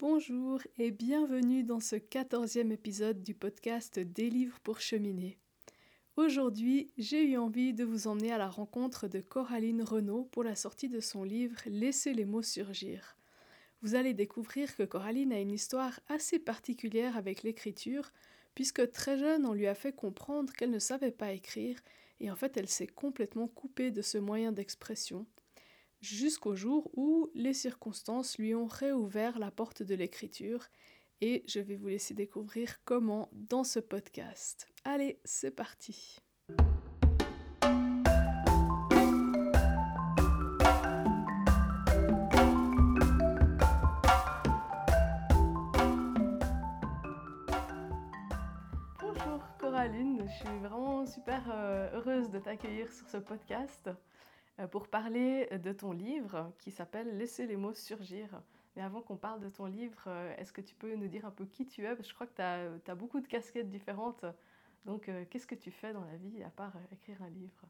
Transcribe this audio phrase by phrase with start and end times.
[0.00, 5.36] Bonjour et bienvenue dans ce quatorzième épisode du podcast Des livres pour cheminer.
[6.16, 10.54] Aujourd'hui, j'ai eu envie de vous emmener à la rencontre de Coraline Renaud pour la
[10.54, 13.14] sortie de son livre Laissez les mots surgir.
[13.82, 18.10] Vous allez découvrir que Coraline a une histoire assez particulière avec l'écriture,
[18.54, 21.78] puisque très jeune on lui a fait comprendre qu'elle ne savait pas écrire,
[22.20, 25.26] et en fait elle s'est complètement coupée de ce moyen d'expression
[26.00, 30.66] jusqu'au jour où les circonstances lui ont réouvert la porte de l'écriture
[31.20, 34.66] et je vais vous laisser découvrir comment dans ce podcast.
[34.84, 36.18] Allez, c'est parti.
[48.98, 53.90] Bonjour Coraline, je suis vraiment super euh, heureuse de t'accueillir sur ce podcast.
[54.60, 58.42] Euh, pour parler de ton livre qui s'appelle Laissez les mots surgir.
[58.76, 61.30] Mais avant qu'on parle de ton livre, euh, est-ce que tu peux nous dire un
[61.30, 62.02] peu qui tu es?
[62.02, 64.24] Je crois que tu as, beaucoup de casquettes différentes.
[64.84, 67.64] Donc, euh, qu'est-ce que tu fais dans la vie à part écrire un livre?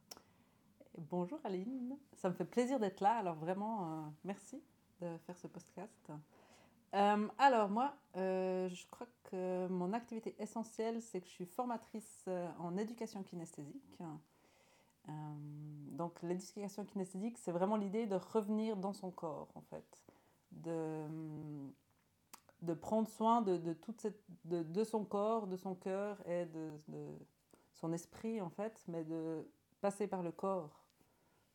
[0.99, 3.13] Bonjour Aline, ça me fait plaisir d'être là.
[3.13, 4.61] Alors vraiment, merci
[5.01, 6.13] de faire ce podcast.
[6.93, 13.23] alors moi, je crois que mon activité essentielle, c'est que je suis formatrice en éducation
[13.23, 13.99] kinesthésique.
[15.09, 15.13] Euh,
[15.93, 20.03] donc l'éducation kinesthésique, c'est vraiment l'idée de revenir dans son corps, en fait.
[20.53, 21.07] De,
[22.63, 26.47] de prendre soin de, de, toute cette, de, de, son corps, de son cœur et
[26.47, 27.07] de, de,
[27.75, 29.49] son esprit, en fait, mais de
[29.81, 30.85] passer par le corps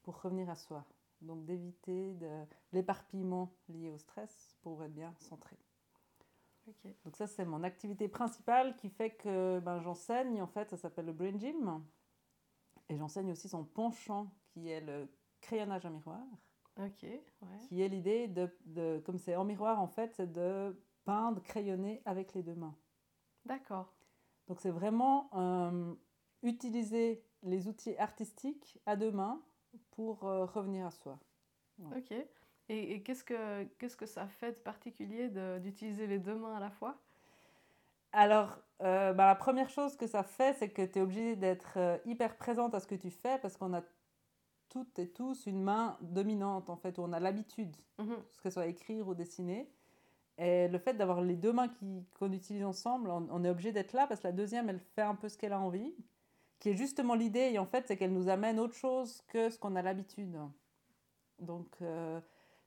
[0.04, 0.86] pour revenir à soi.
[1.22, 2.16] Donc d'éviter
[2.72, 5.58] l'éparpillement lié au stress pour être bien centré.
[7.04, 11.06] Donc ça, c'est mon activité principale qui fait que ben, j'enseigne, en fait, ça s'appelle
[11.06, 11.84] le Brain Gym.
[12.90, 15.08] Et j'enseigne aussi son penchant, qui est le
[15.42, 16.22] crayonnage en miroir.
[16.78, 17.22] Ok, ouais.
[17.68, 20.76] Qui est l'idée de, de, comme c'est en miroir en fait, c'est de
[21.06, 22.76] peindre, crayonner avec les deux mains.
[23.46, 23.94] D'accord.
[24.48, 25.96] Donc c'est vraiment euh,
[26.44, 29.42] utiliser les outils artistiques à deux mains
[29.92, 31.20] pour euh, revenir à soi.
[31.96, 32.12] Ok.
[32.12, 32.28] Et,
[32.94, 35.30] et qu'est-ce, que, qu'est-ce que ça fait de particulier
[35.60, 37.05] d'utiliser les deux mains à la fois?
[38.16, 41.74] Alors, euh, bah, la première chose que ça fait, c'est que tu es obligé d'être
[41.78, 43.82] euh, hyper présente à ce que tu fais parce qu'on a
[44.70, 48.16] toutes et tous une main dominante, en fait, où on a l'habitude, mhm.
[48.16, 49.70] que ce soit écrire ou dessiner.
[50.38, 51.70] Et le fait d'avoir les deux mains
[52.20, 55.16] qu'on utilise ensemble, on, est obligé d'être là parce que la deuxième, elle fait un
[55.16, 55.94] peu ce qu'elle a envie,
[56.60, 59.58] qui est justement l'idée, et en fait, c'est qu'elle nous amène autre chose que ce
[59.58, 60.38] qu'on a l'habitude.
[61.40, 62.20] Donc, euh,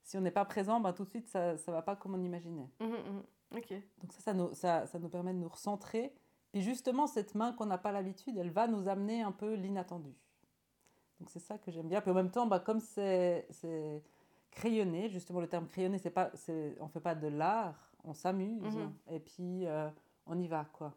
[0.02, 2.22] si on n'est pas présent, bah, tout de suite, ça ne va pas comme on
[2.22, 2.70] imaginait.
[2.80, 3.82] Mhm, mhm.
[4.02, 6.14] Donc ça ça, nous, ça, ça nous permet de nous recentrer.
[6.52, 10.14] Puis justement, cette main qu'on n'a pas l'habitude, elle va nous amener un peu l'inattendu.
[11.20, 12.00] Donc c'est ça que j'aime bien.
[12.00, 13.46] Puis en même temps, bah, comme c'est
[14.50, 16.30] crayonné, justement le terme crayonné, c'est pas,
[16.80, 18.92] on ne fait pas de l'art, on s'amuse mhm.
[19.10, 19.90] et puis euh,
[20.26, 20.64] on y va.
[20.72, 20.94] quoi.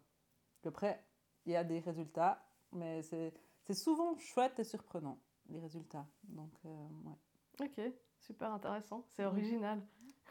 [0.62, 1.04] Puis après,
[1.46, 3.34] il y a des résultats, mais c'est
[3.74, 5.18] souvent chouette et surprenant,
[5.50, 6.06] les résultats.
[6.24, 7.66] Donc, euh, ouais.
[7.66, 9.82] Ok, super intéressant, c'est original.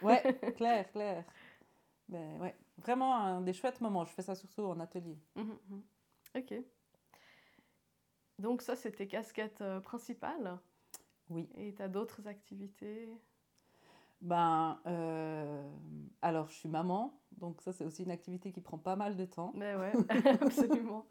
[0.03, 0.23] Ouais,
[0.57, 1.25] clair, clair.
[2.11, 4.05] Mais ouais, vraiment un des chouettes moments.
[4.05, 5.19] Je fais ça surtout en atelier.
[5.37, 5.83] Mhm, mhm.
[6.37, 6.55] Ok.
[8.39, 10.59] Donc ça, c'est tes casquettes euh, principales
[11.29, 11.49] Oui.
[11.57, 13.09] Et tu as d'autres activités?
[14.21, 15.63] Ben, euh,
[16.21, 19.25] alors, je suis maman, donc ça, c'est aussi une activité qui prend pas mal de
[19.25, 19.53] temps.
[19.55, 19.93] Mais ouais,
[20.43, 21.07] absolument.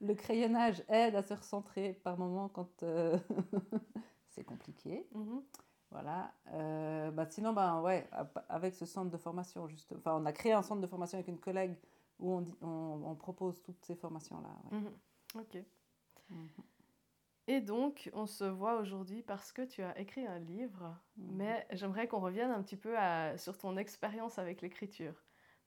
[0.00, 3.18] Le crayonnage aide à se recentrer par moments quand euh,
[4.28, 5.06] c'est compliqué.
[5.90, 6.34] Voilà.
[6.52, 8.08] Euh, bah sinon, bah, ouais,
[8.48, 11.28] avec ce centre de formation, juste, enfin, on a créé un centre de formation avec
[11.28, 11.76] une collègue
[12.18, 14.76] où on, on, on propose toutes ces formations-là.
[14.76, 14.92] Mhm.
[15.36, 15.58] Ok.
[16.30, 16.48] Mhm.
[17.48, 21.36] Et donc, on se voit aujourd'hui parce que tu as écrit un livre, mhm.
[21.36, 25.14] mais j'aimerais qu'on revienne un petit peu à, sur ton expérience avec l'écriture.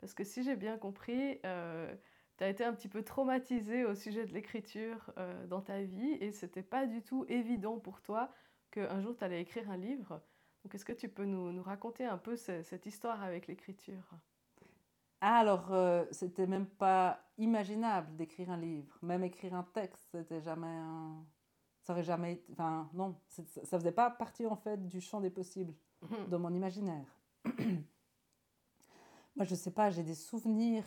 [0.01, 1.93] Parce que si j'ai bien compris, euh,
[2.37, 6.13] tu as été un petit peu traumatisé au sujet de l'écriture euh, dans ta vie
[6.21, 8.33] et c'était pas du tout évident pour toi
[8.71, 10.21] qu'un jour tu allais écrire un livre.
[10.63, 14.03] Donc, est-ce que tu peux nous, nous raconter un peu cette histoire avec l'écriture?
[15.21, 18.97] Ah, alors, euh, c'était même pas imaginable d'écrire un livre.
[19.01, 21.25] Même écrire un texte, c'était jamais un...
[21.81, 22.53] Ça aurait jamais été...
[22.53, 26.29] Enfin, non, ça faisait pas partie, en fait, du champ des possibles, mhm.
[26.29, 27.07] de mon imaginaire.
[29.35, 30.85] Moi, je sais pas, j'ai des souvenirs...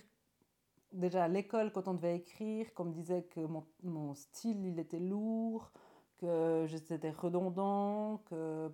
[0.93, 4.79] Déjà, à l'école, quand on devait écrire, qu'on me disait que mon, mon style, il
[4.79, 5.73] était lourd,
[6.23, 8.71] que c'était redondant, que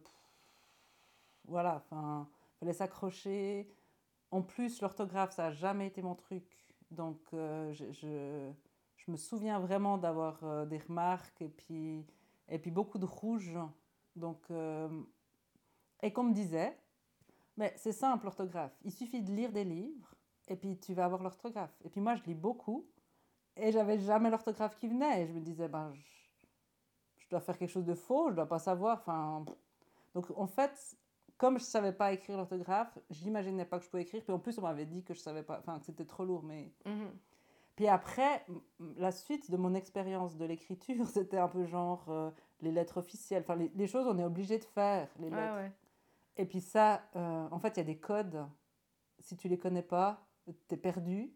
[1.46, 2.28] voilà, enfin,
[2.60, 3.68] fallait s'accrocher.
[4.30, 6.44] En plus, l'orthographe, ça n'a jamais été mon truc.
[6.90, 12.04] Donc, euh, je, je, me souviens vraiment d'avoir euh, des remarques et puis,
[12.48, 13.58] et puis beaucoup de rouge.
[14.16, 14.88] Donc, euh,
[16.02, 16.76] et qu'on me disait,
[17.56, 18.76] Mais c'est simple, l'orthographe.
[18.84, 20.14] Il suffit de lire des livres
[20.48, 21.74] et puis tu vas avoir l'orthographe.
[21.84, 22.86] Et puis moi, je lis beaucoup
[23.56, 25.22] et j'avais jamais l'orthographe qui venait.
[25.22, 26.17] Et je me disais, ben, je,
[27.28, 28.98] je dois faire quelque chose de faux, je dois pas savoir.
[29.00, 29.44] Enfin,
[30.14, 30.96] donc en fait,
[31.36, 34.22] comme je savais pas écrire l'orthographe, j'imaginais pas que je pouvais écrire.
[34.24, 36.42] Puis en plus, on m'avait dit que je savais pas, enfin, que c'était trop lourd.
[36.42, 37.10] Mais Mhm.
[37.76, 38.46] puis après,
[38.96, 42.30] la suite de mon expérience de l'écriture, c'était un peu genre euh,
[42.62, 43.42] les lettres officielles.
[43.42, 45.54] Enfin, les, les choses, on est obligé de faire les lettres.
[45.56, 45.72] ouais.
[46.38, 48.46] Et puis ça, euh, en fait, il y a des codes.
[49.18, 50.24] Si tu les connais pas,
[50.68, 51.30] t'es perdu.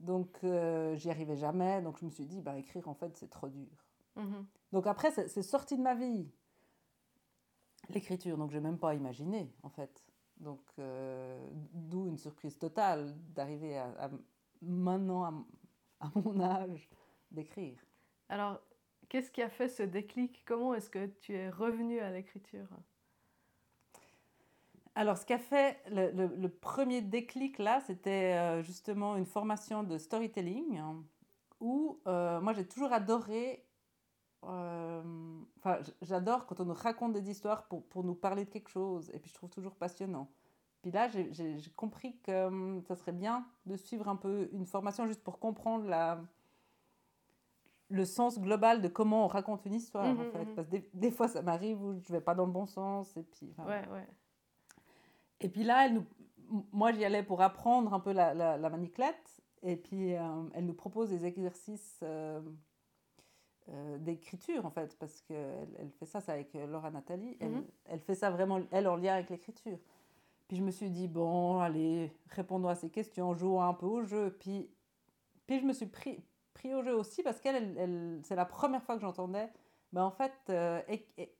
[0.00, 1.82] Donc, euh, j'y arrivais jamais.
[1.82, 3.68] Donc, je me suis dit, bah, écrire, en fait, c'est trop dur.
[4.16, 4.46] Mhm.
[4.72, 6.28] Donc, après, c'est sorti de ma vie.
[7.88, 10.04] L'écriture, donc, j'ai même pas imaginé, en fait.
[10.38, 14.10] Donc, euh, d'où une surprise totale d'arriver à, à-
[14.62, 15.34] maintenant, à,
[16.06, 16.88] à mon âge,
[17.30, 17.78] d'écrire.
[18.28, 18.60] Alors,
[19.08, 20.42] qu'est-ce qui a fait ce déclic?
[20.46, 22.68] Comment est-ce que tu es revenu à l'écriture?
[24.94, 29.82] Alors, ce qu'a fait le, le- le premier déclic là, c'était euh, justement une formation
[29.82, 31.02] de storytelling hein,
[31.60, 33.64] où euh, moi j'ai toujours adoré.
[34.44, 35.02] Euh,
[35.58, 39.10] Enfin, j'adore quand on nous raconte des histoires pour, pour nous parler de quelque chose
[39.12, 40.28] et puis je trouve toujours passionnant.
[40.82, 45.06] Puis là, j'ai- compris que hum, ça serait bien de suivre un peu une formation
[45.06, 46.22] juste pour comprendre la,
[47.90, 50.44] le sens global de comment on raconte une histoire en Mhm, fait.
[50.46, 50.54] mhm.
[50.54, 53.14] Parce que des, des fois, ça m'arrive où je vais pas dans le bon sens
[53.16, 53.50] et puis.
[53.58, 54.06] enfin, Ouais, ouais.
[55.40, 56.06] et puis là, elle nous...
[56.72, 59.42] moi, j'y allais pour apprendre un peu la, la, la maniclette.
[59.62, 62.40] Et puis, euh, elle nous propose des exercices euh,
[63.72, 67.36] euh, d'écriture, en fait, parce qu'elle elle fait ça, c'est avec euh, Laura Nathalie.
[67.40, 67.64] Elle, Mhm.
[67.86, 69.78] elle fait ça vraiment, elle, en lien avec l'écriture.
[70.48, 74.02] Puis je me suis dit, bon, allez, répondons à ces questions, jouons un peu au
[74.02, 74.36] jeu.
[74.40, 74.68] Puis,
[75.46, 76.20] puis je me suis pris,
[76.54, 79.48] pris au jeu aussi, parce qu'elle, elle, elle- c'est la première fois que j'entendais,
[79.92, 81.32] ben, en fait, euh, é-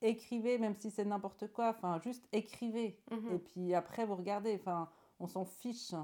[0.00, 2.98] écrivez, même si c'est n'importe quoi, enfin, juste écrivez.
[3.10, 3.34] Mhm.
[3.34, 4.88] Et puis après, vous regardez, enfin,
[5.20, 5.94] on s'en fiche.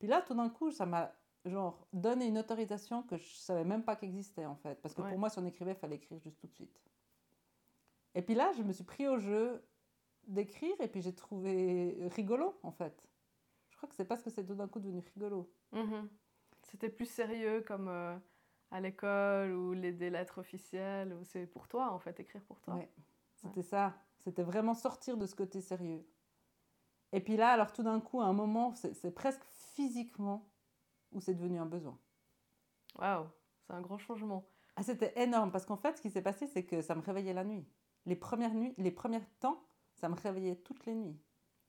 [0.00, 1.12] Puis là, tout d'un coup, ça m'a
[1.44, 4.80] genre donné une autorisation que je savais même pas qu'existait en fait.
[4.80, 5.08] Parce que Ouais.
[5.10, 6.80] pour moi, si on écrivait, il fallait écrire juste tout de suite.
[8.14, 9.64] Et puis là, je me suis pris au jeu
[10.26, 13.08] d'écrire et puis j'ai trouvé rigolo en fait.
[13.70, 15.52] Je crois que c'est parce que c'est tout d'un coup devenu rigolo.
[15.72, 16.08] Mhm.
[16.62, 18.16] C'était plus sérieux comme euh,
[18.70, 22.60] à l'école ou les, des lettres officielles, ou c'est pour toi en fait, écrire pour
[22.60, 22.76] toi.
[22.76, 22.88] Ouais.
[23.34, 23.94] C'était ça.
[24.18, 26.06] C'était vraiment sortir de ce côté sérieux.
[27.10, 30.51] Et puis là, alors tout d'un coup, à un moment, c'est presque physiquement
[31.12, 31.98] où c'est devenu un besoin.
[32.98, 33.26] Waouh,
[33.66, 34.44] c'est un grand changement.
[34.76, 37.34] Ah, c'était énorme parce qu'en fait, ce qui s'est passé, c'est que ça me réveillait
[37.34, 37.64] la nuit.
[38.06, 39.62] Les premières nuits, les premiers temps,
[39.94, 41.18] ça me réveillait toutes les nuits.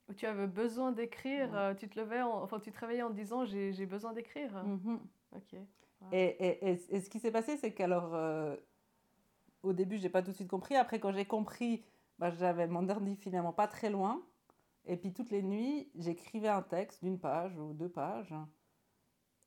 [0.10, 1.57] Où tu avais besoin d'écrire, Ouais.
[1.57, 4.63] euh, tu te levais, en- enfin tu te réveillais en te disant j'ai besoin d'écrire.
[4.63, 5.00] Mhm.
[5.34, 5.54] Ok.
[6.12, 8.57] Et, et, et, et ce qui s'est passé, c'est qu'alors, euh,
[9.63, 10.75] au début, j'ai pas tout de suite compris.
[10.75, 11.86] Après, quand j'ai compris,
[12.19, 14.22] bah, j'avais mon ordi finalement pas très loin.
[14.86, 18.34] Et puis toutes les nuits, j'écrivais un texte d'une page ou deux pages.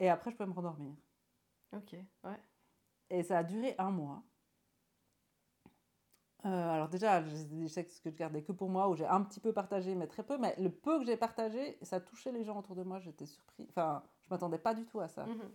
[0.00, 0.94] Et après, je pouvais me rendormir.
[1.74, 1.94] Ok,
[2.24, 2.40] ouais.
[3.10, 4.22] Et ça a duré un mois.
[6.44, 9.22] Euh, alors déjà, j'ai des textes que je gardais que pour moi, où j'ai un
[9.22, 10.38] petit peu partagé, mais très peu.
[10.38, 13.00] Mais le peu que j'ai partagé, ça touchait les gens autour de moi.
[13.00, 13.66] J'étais surpris.
[13.70, 15.24] Enfin, je m'attendais pas du tout à ça.
[15.26, 15.50] Mhm.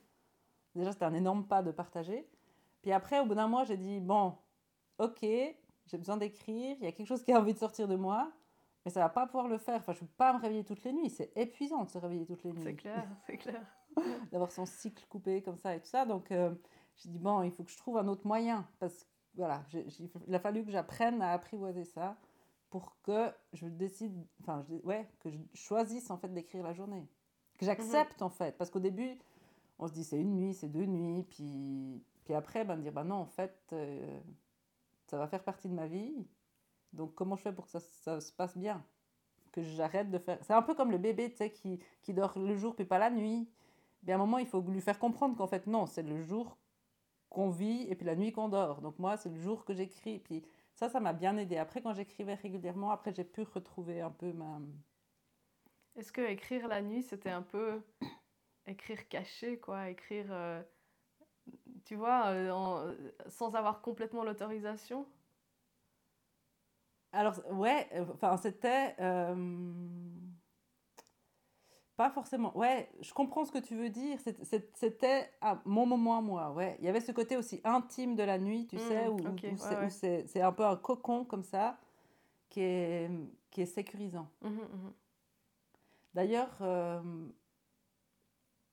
[0.76, 2.28] Déjà, c'était un énorme pas de partager.
[2.82, 4.36] Puis après, au bout d'un mois, j'ai dit, bon,
[4.98, 7.96] ok, j'ai besoin d'écrire, il y a quelque chose qui a envie de sortir de
[7.96, 8.32] moi,
[8.86, 9.78] mais ça va pas pouvoir le faire.
[9.78, 11.10] Enfin, je ne peux pas me réveiller toutes les nuits.
[11.10, 12.64] C'est épuisant de se réveiller toutes les nuits.
[12.64, 13.62] C'est clair, c'est clair.
[14.32, 16.06] D'avoir son cycle coupé comme ça et tout ça.
[16.06, 16.54] Donc, euh,
[16.98, 18.68] j'ai dit, bon, il faut que je trouve un autre moyen.
[18.80, 19.64] Parce que, voilà,
[20.28, 22.18] il a fallu que j'apprenne à apprivoiser ça
[22.70, 27.06] pour que je décide, enfin, je- ouais, que je choisisse en fait d'écrire la journée.
[27.58, 28.58] Que j'accepte en fait.
[28.58, 29.18] Parce qu'au début,
[29.80, 31.24] on se dit, c'est une nuit, c'est deux nuits.
[31.24, 34.20] Puis, puis après, ben, dire, bah non, en fait, euh,
[35.08, 36.26] ça va faire partie de ma vie.
[36.94, 38.84] Donc, comment je fais pour que ça, ça se passe bien?
[39.52, 40.38] Que j'arrête de faire.
[40.44, 43.00] C'est un peu comme le bébé, tu sais, qui, qui dort le jour puis pas
[43.00, 43.50] la nuit.
[44.04, 46.58] Bien, à un moment, il faut lui faire comprendre qu'en fait, non, c'est le jour
[47.30, 48.82] qu'on vit et puis la nuit qu'on dort.
[48.82, 50.20] Donc, moi, c'est le jour que j'écris.
[50.20, 51.58] Puis ça, ça m'a bien aidé.
[51.58, 54.60] Après, quand j'écrivais régulièrement, après, j'ai pu retrouver un peu ma.
[55.96, 57.82] Est-ce que écrire la nuit, c'était un peu
[58.68, 60.62] écrire caché, quoi, écrire, euh,
[61.86, 62.94] tu vois, euh, en-
[63.28, 65.06] sans avoir complètement l'autorisation?
[67.14, 68.96] Alors, ouais, euh, enfin, c'était.
[69.00, 69.36] euh,
[71.98, 72.58] Pas forcément.
[72.58, 74.18] Ouais, je comprends ce que tu veux dire.
[74.74, 76.76] C'était ah, mon moment à moi, ouais.
[76.80, 79.16] Il y avait ce côté aussi intime de la nuit, tu Mm, sais, où, où-
[79.18, 80.42] ok, où ouais, c'est- ouais.
[80.42, 81.78] un peu un cocon comme ça,
[82.50, 83.10] qui est,
[83.52, 84.28] qui est sécurisant.
[84.42, 84.94] Mhm, mhm.
[86.14, 87.02] D'ailleurs, euh,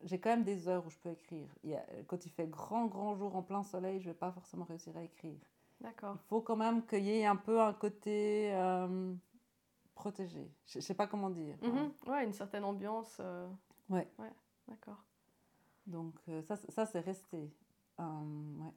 [0.04, 1.48] j'ai quand même des heures où je peux écrire.
[1.64, 4.32] Il y a- quand il fait grand, grand jour en plein soleil, je vais pas
[4.32, 5.38] forcément réussir à écrire.
[5.80, 6.16] D'accord.
[6.24, 9.12] Il faut quand même qu'il y ait un peu un côté euh,
[9.98, 10.48] protégé.
[10.66, 11.56] Je ne sais pas comment dire.
[12.06, 13.18] Ouais, une certaine ambiance.
[13.20, 13.48] euh,
[13.90, 14.08] Ouais.
[14.18, 14.32] Ouais,
[14.68, 15.02] d'accord.
[15.86, 17.50] Donc euh, ça, ça c'est resté.
[17.98, 18.02] Euh,
[18.58, 18.72] ouais.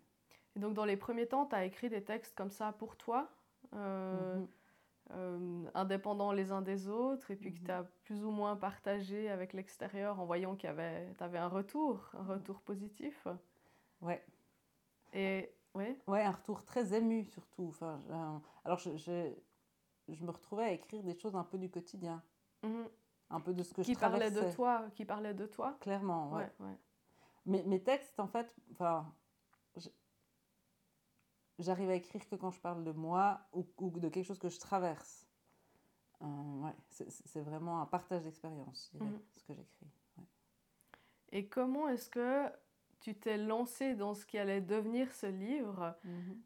[0.55, 3.29] Et donc, dans les premiers temps, tu as écrit des textes comme ça pour toi,
[3.73, 4.45] euh,
[5.13, 5.69] Mhm.
[5.75, 7.65] indépendants les uns des autres, et puis que Mhm.
[7.65, 11.37] tu as plus ou moins partagé avec l'extérieur en voyant qu'il y avait, tu avais
[11.37, 13.27] un retour, un retour positif.
[14.01, 14.25] Ouais.
[15.13, 17.67] Et ouais, Ouais, un retour très ému surtout.
[17.69, 18.01] Enfin,
[18.65, 19.31] alors je, je,
[20.15, 22.21] je me retrouvais à écrire des choses un peu du quotidien,
[22.63, 22.87] Mhm.
[23.29, 24.49] un peu de ce que qui je parlait traversais.
[24.51, 25.77] de toi, qui parlait de toi.
[25.79, 26.49] Clairement, ouais.
[26.59, 26.77] Ouais, ouais.
[27.45, 29.11] Mes, mes textes, en fait, enfin,
[31.59, 34.49] j'arrive à écrire que quand je parle de moi ou, ou de quelque chose que
[34.49, 35.27] je traverse.
[36.21, 36.25] Euh,
[36.63, 39.19] ouais, c'est- vraiment un partage d'expérience, Mhm.
[39.35, 39.87] ce que j'écris.
[40.17, 40.25] ouais.
[41.29, 42.51] Et comment est-ce que
[43.01, 45.96] tu t'es lancé dans ce qui allait devenir ce livre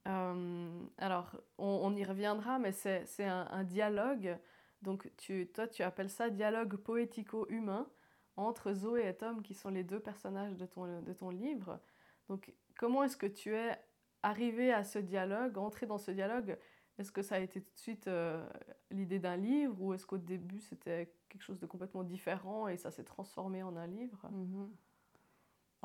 [0.07, 4.37] Euh, alors, on, on y reviendra, mais c'est un, un dialogue.
[4.81, 7.89] Donc, tu, toi, tu appelles ça dialogue poético-humain
[8.37, 11.79] entre Zoé et Tom, qui sont les deux personnages de ton, de ton livre.
[12.29, 13.77] Donc, comment est-ce que tu es
[14.23, 16.57] arrivé à ce dialogue, entré dans ce dialogue?
[16.97, 18.47] Est-ce que ça a été tout de suite euh,
[18.91, 22.91] l'idée d'un livre ou est-ce qu'au début c'était quelque chose de complètement différent et ça
[22.91, 24.31] s'est transformé en un livre?
[24.31, 24.77] Mhm.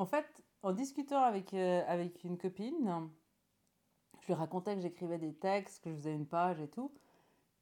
[0.01, 3.11] En fait, en discutant avec, euh, avec une copine,
[4.21, 6.91] je lui racontais que j'écrivais des textes, que je faisais une page et tout,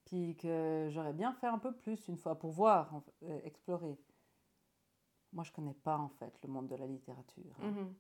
[0.05, 3.41] puis que j'aurais bien fait un peu plus une fois pour voir, en fait, euh,
[3.43, 3.99] explorer.
[5.33, 7.57] Moi, je connais pas en fait le monde de la littérature.
[7.61, 7.73] hein.
[7.73, 7.95] Mhm.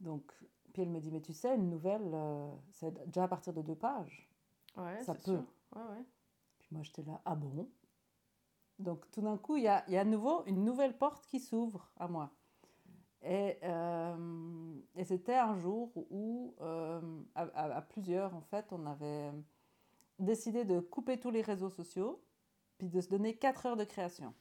[0.00, 0.34] Donc,
[0.74, 3.62] puis elle me dit, mais tu sais, une nouvelle, euh, c'est déjà à partir de
[3.62, 4.28] deux pages.
[4.76, 5.20] Ouais, Ça peut.
[5.22, 5.44] sûr.
[5.74, 6.04] Ouais, ouais.
[6.58, 7.66] Puis moi, j'étais là, ah bon?
[8.78, 11.24] Donc, tout d'un coup, il y a, il y a à nouveau une nouvelle porte
[11.26, 12.30] qui s'ouvre à moi.
[13.22, 17.00] Et, euh, et c'était un jour où, euh,
[17.34, 19.32] à, plusieurs, en fait, on avait
[20.18, 22.22] décidé de couper tous les réseaux sociaux,
[22.78, 24.34] puis de se donner 4 heures de création,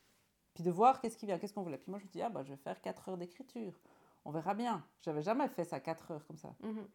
[0.53, 1.79] puis de voir qu'est-ce qui vient, qu'est-ce qu'on voulait.
[1.79, 3.79] Puis moi, je me dis, ah bah, je vais faire 4 heures d'écriture.
[4.25, 4.85] On verra bien.
[5.01, 6.55] J'avais jamais fait ça 4 heures comme ça.
[6.61, 6.87] Mhm.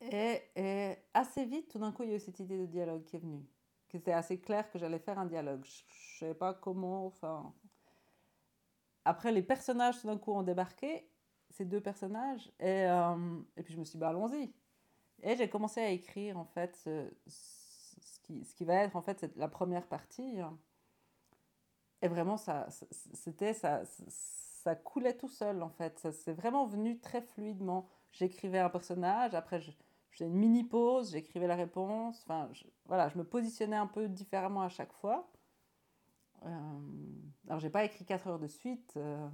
[0.00, 3.04] Et, et assez vite, tout d'un coup, il y a eu cette idée de dialogue
[3.04, 3.44] qui est venue.
[3.88, 5.64] C'était assez clair que j'allais faire un dialogue.
[5.64, 7.06] Je ne savais pas comment.
[7.06, 7.54] Enfin.
[9.04, 11.08] Après, les personnages, tout d'un coup, ont débarqué,
[11.50, 12.50] ces deux personnages.
[12.60, 14.52] Et, euh, et puis, je me suis dit, bah, allons-y.
[15.22, 19.30] Et j'ai commencé à écrire, en fait, ce, qui, ce qui va être, en fait,
[19.36, 20.38] la première partie.
[22.02, 22.66] Et vraiment, ça,
[23.14, 23.82] c'était, ça,
[24.64, 25.98] ça coulait tout seul, en fait.
[25.98, 27.88] Ça, c'est vraiment venu très fluidement.
[28.12, 29.70] J'écrivais un personnage, après, je,
[30.10, 32.22] faisais une mini pause, j'écrivais la réponse.
[32.24, 32.48] Enfin,
[32.86, 35.28] voilà, je me positionnais un peu différemment à chaque fois.
[36.44, 36.48] Euh,
[37.48, 39.28] alors, j'ai pas écrit 4 heures de suite, euh,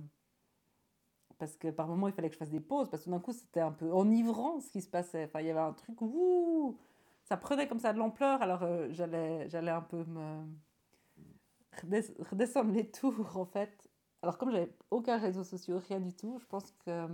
[1.39, 3.33] parce que par moments, il fallait que je fasse des pauses, parce que d'un coup,
[3.33, 5.25] c'était un peu enivrant ce qui se passait.
[5.25, 6.77] Enfin, il y avait un truc, ouh,
[7.25, 10.45] ça prenait comme ça de l'ampleur, alors euh, j'allais, j'allais un peu me
[11.83, 13.89] redes- redescendre les tours, en fait.
[14.23, 17.09] Alors, comme j'avais aucun réseau social, rien du tout, je pense que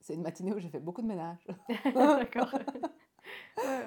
[0.00, 1.46] c'est une matinée où j'ai fait beaucoup de ménage.
[1.94, 2.52] D'accord.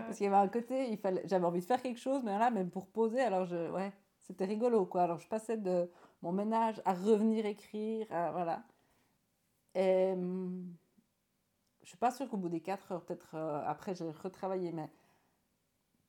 [0.06, 2.38] Parce qu'il y avait un côté, il fallait, j'avais envie de faire quelque chose, mais
[2.38, 3.92] là, même pour poser, alors je, ouais,
[4.32, 5.04] c'était rigolo, quoi.
[5.04, 8.64] Alors je passais de mon ménage à revenir écrire, à- voilà.
[9.76, 10.74] Et hum,
[11.84, 14.90] je suis pas sûre qu'au bout des quatre heures, peut-être euh, après, j'ai retravaillé, mais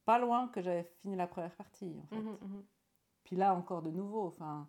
[0.04, 2.16] pas loin que j'avais fini la première partie, en fait.
[2.16, 2.64] Mhm, mhm.
[3.24, 4.68] Puis là, encore de nouveau, enfin,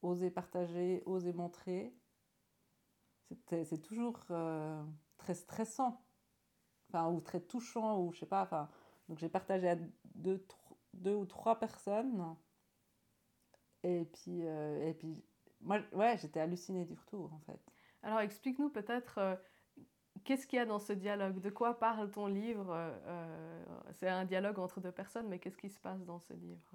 [0.00, 1.94] oser partager, oser montrer,
[3.28, 4.82] c'était, c'est toujours euh,
[5.18, 6.02] très stressant,
[6.88, 8.70] enfin, ou très touchant, ou je sais pas, enfin,
[9.08, 9.76] donc j'ai partagé à
[10.14, 12.36] deux ou trois personnes,
[13.82, 15.22] et puis, euh, et puis,
[15.60, 17.60] moi, ouais, j'étais hallucinée du retour, en fait.
[18.02, 19.36] Alors explique-nous peut-être euh,
[20.24, 22.68] qu'est-ce qu'il y a dans ce dialogue, de quoi parle ton livre?
[22.70, 26.72] Euh, C'est un dialogue entre deux personnes, mais qu'est-ce qui se passe dans ce livre?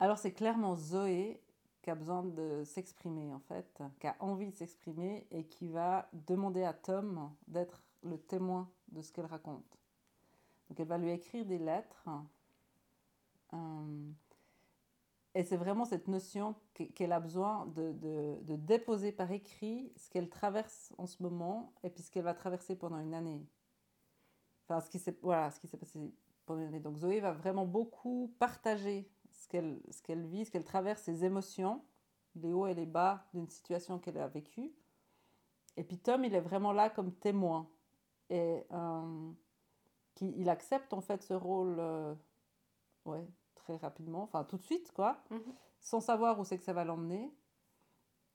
[0.00, 1.40] Alors c'est clairement Zoé
[1.82, 6.08] qui a besoin de s'exprimer en fait, qui a envie de s'exprimer et qui va
[6.12, 9.78] demander à Tom d'être le témoin de ce qu'elle raconte.
[10.68, 12.08] Donc elle va lui écrire des lettres.
[15.34, 19.92] Et c'est vraiment cette notion que- qu'elle a besoin de, de- de déposer par écrit
[19.96, 23.46] ce qu'elle traverse en ce moment et puis ce qu'elle va traverser pendant une année.
[24.68, 25.50] Enfin, ce qui s'est voilà,
[25.80, 26.12] passé
[26.46, 26.80] pendant une année.
[26.80, 31.82] Donc Zoé va vraiment beaucoup partager ce qu'elle qu'elle vit, ce qu'elle traverse, ses émotions,
[32.36, 34.72] les hauts et les bas d'une situation qu'elle a vécue.
[35.76, 37.68] Et puis Tom, il est vraiment là comme témoin.
[38.30, 39.32] Et euh,
[40.20, 42.14] il accepte en fait ce rôle euh,
[43.04, 43.26] ouais,
[43.64, 45.54] très rapidement, enfin tout de suite, quoi, Mhm.
[45.80, 47.34] sans savoir où c'est que ça va l'emmener.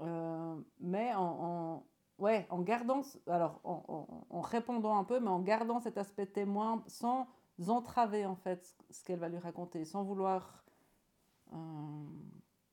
[0.01, 5.29] Euh, mais en, en- ouais, en gardant, alors en, en- en répondant un peu, mais
[5.29, 7.27] en gardant cet aspect témoin sans
[7.67, 10.63] entraver en fait ce qu'elle va lui raconter, sans vouloir
[11.53, 12.05] euh,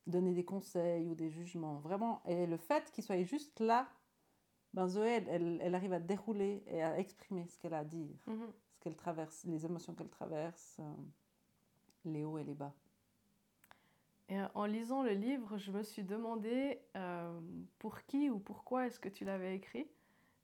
[0.07, 1.75] donner des conseils ou des jugements.
[1.79, 3.87] Vraiment, et le fait qu'il soit juste là,
[4.73, 8.15] ben Zoé, elle, elle, arrive à dérouler et à exprimer ce qu'elle a à dire,
[8.27, 8.51] Mhm.
[8.73, 10.93] ce qu'elle traverse, les émotions qu'elle traverse, euh,
[12.05, 12.73] les hauts et les bas.
[14.29, 17.39] Et euh, en lisant le livre, je me suis demandé euh,
[17.79, 19.87] pour qui ou pourquoi est-ce que tu l'avais écrit?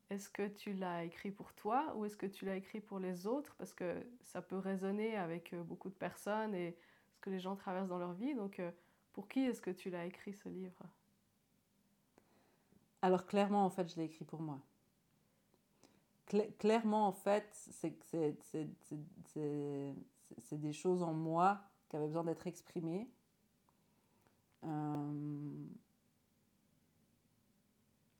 [0.10, 3.28] Est-ce que tu l'as écrit pour toi ou est-ce que tu l'as écrit pour les
[3.28, 3.56] autres?
[3.58, 6.78] Parce que ça peut résonner avec euh, beaucoup de personnes et
[7.14, 8.36] ce que les gens traversent dans leur vie.
[8.36, 8.72] Donc, euh,
[9.12, 10.84] pour qui est-ce que tu l'as écrit ce livre?
[13.02, 14.60] Alors clairement, en fait, je l'ai écrit pour moi.
[16.28, 17.94] Cla- clairement, en fait, c'est
[20.40, 23.10] c'est- des choses en moi qui avaient besoin d'être exprimées.
[24.64, 25.68] Euh,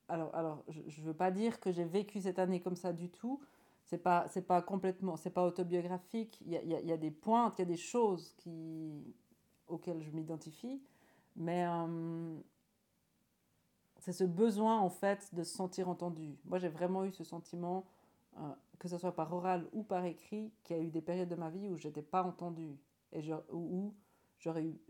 [0.10, 3.10] Alors, alors, je ne veux pas dire que j'ai vécu cette année comme ça du
[3.10, 3.40] tout.
[3.86, 6.40] C'est pas, pas complètement, c'est pas autobiographique.
[6.46, 9.16] Il y y y a des pointes, il y a des choses qui,
[9.68, 10.82] auxquelles je m'identifie,
[11.36, 12.38] mais euh,
[14.00, 16.38] c'est ce besoin en fait de se sentir entendu.
[16.46, 17.86] Moi, j'ai vraiment eu ce sentiment,
[18.38, 21.30] euh, que ce soit par oral ou par écrit, qu'il y a eu des périodes
[21.30, 22.78] de ma vie où j'étais pas entendue
[23.12, 23.96] et je- où où
[24.40, 24.82] j'aurais eu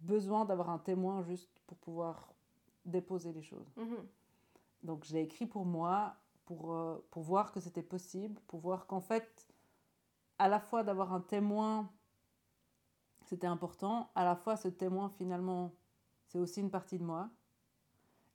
[0.00, 2.34] besoin d'avoir un témoin juste pour pouvoir
[2.84, 3.72] déposer les choses.
[3.76, 4.06] Mhm.
[4.82, 8.86] Donc, je l'ai écrit pour moi, pour, euh, pour voir que c'était possible, pour voir
[8.86, 9.48] qu'en fait,
[10.38, 11.90] à la fois d'avoir un témoin,
[13.22, 15.72] c'était important, à la fois ce témoin, finalement,
[16.26, 17.30] c'est aussi une partie de moi,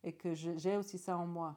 [0.03, 1.55] et que j'ai aussi ça en moi.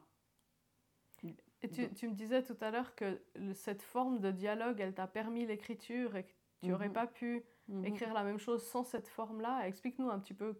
[1.62, 4.94] Et tu, tu me disais tout à l'heure que le- cette forme de dialogue, elle
[4.94, 6.94] t'a permis l'écriture et que tu n'aurais Mhm.
[6.94, 7.84] pas pu Mhm.
[7.84, 9.66] écrire la même chose sans cette forme-là.
[9.68, 10.56] Explique-nous un petit peu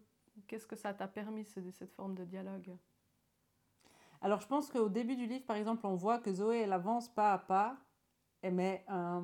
[0.47, 2.71] qu'est-ce que ça t'a permis, ce- cette forme de dialogue.
[4.21, 7.09] Alors, je pense qu'au début du livre, par exemple, on voit que Zoé, elle avance
[7.09, 7.77] pas à pas,
[8.41, 9.21] mais euh,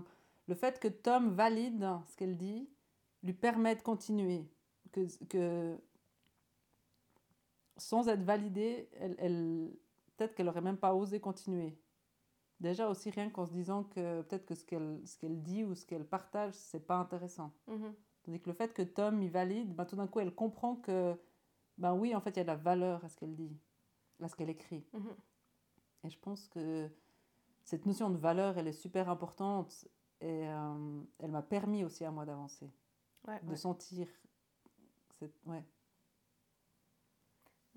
[0.47, 2.69] le fait que Tom valide ce qu'elle dit
[3.23, 4.45] lui permet de continuer.
[4.91, 5.77] Que, que
[7.77, 9.71] sans être validée, elle, elle-
[10.19, 11.77] peut-être qu'elle aurait même pas osé continuer.
[12.59, 15.75] Déjà aussi rien qu'en se disant que peut-être que ce qu'elle ce qu'elle dit ou
[15.75, 17.53] ce qu'elle partage, c'est pas intéressant.
[17.67, 17.95] Mhm.
[18.23, 21.15] Tandis que le fait que Tom y valide, ben, tout d'un coup, elle comprend que,
[21.77, 23.57] ben oui, en fait, il y a de la valeur à ce qu'elle dit,
[24.21, 24.85] à ce qu'elle écrit.
[24.91, 25.15] Mhm.
[26.03, 26.89] Et je pense que
[27.63, 29.87] cette notion de valeur, elle est super importante
[30.19, 32.69] et euh, elle m'a permis aussi à moi d'avancer,
[33.25, 33.55] Ouais, de ouais.
[33.55, 34.07] sentir.
[35.17, 35.33] Cette...
[35.45, 35.63] Ouais.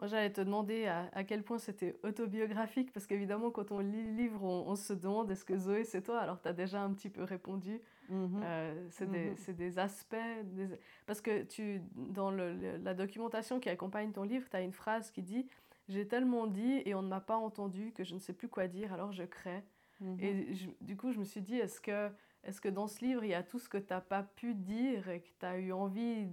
[0.02, 4.02] Moi, j'allais te demander à, à quel point c'était autobiographique, parce qu'évidemment, quand on lit
[4.04, 6.18] le livre, on, on se demande est-ce que Zoé, c'est toi?
[6.18, 7.80] Alors, tu as déjà un petit peu répondu.
[8.08, 8.40] Mhm.
[8.42, 9.36] Euh, c'est des, Mhm.
[9.36, 10.16] c'est des aspects.
[10.42, 10.70] des-
[11.06, 14.72] Parce que tu, dans le- le- la documentation qui accompagne ton livre, tu as une
[14.72, 15.46] phrase qui dit
[15.88, 18.66] J'ai tellement dit et on ne m'a pas entendu que je ne sais plus quoi
[18.66, 19.62] dire, alors je crée.
[20.00, 20.16] Mhm.
[20.18, 22.10] Et je- du coup, je me suis dit, est-ce que,
[22.42, 24.54] est que dans ce livre, il y a tout ce que tu n'as pas pu
[24.56, 26.26] dire et que tu as eu envie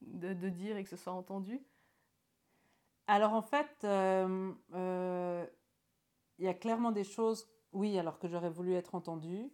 [0.00, 1.60] de, de dire et que ce soit entendu?
[3.06, 5.46] Alors en fait, euh, euh,
[6.38, 9.52] il y a clairement des choses, oui, alors que j'aurais voulu être entendue.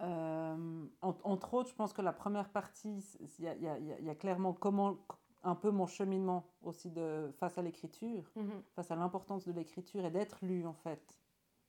[0.00, 3.04] Euh, en- entre autres, je pense que la première partie,
[3.38, 4.96] il y a, y y clairement comment,
[5.42, 8.30] un peu mon cheminement aussi de, face à l'écriture.
[8.36, 8.62] Mhm.
[8.74, 11.20] face à l'importance de l'écriture et d'être lu en fait,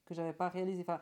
[0.05, 0.81] que j'avais pas réalisé.
[0.81, 1.01] Enfin,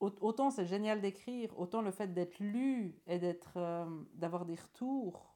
[0.00, 3.58] au- autant c'est génial d'écrire, autant le fait d'être lu et d'être,
[4.14, 5.29] d'avoir des retours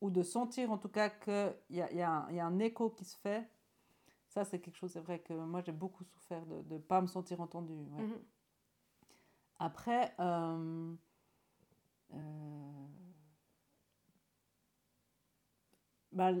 [0.00, 2.40] ou de sentir en tout cas qu'il y a, il y, a un- il y
[2.40, 3.50] a un écho qui se fait,
[4.28, 7.06] ça c'est quelque chose, c'est vrai que moi j'ai beaucoup souffert de ne pas me
[7.06, 7.72] sentir entendue.
[7.74, 8.02] ouais.
[8.02, 8.18] Mhm.
[9.60, 10.94] Après, euh,
[12.14, 12.86] euh,
[16.12, 16.32] bah,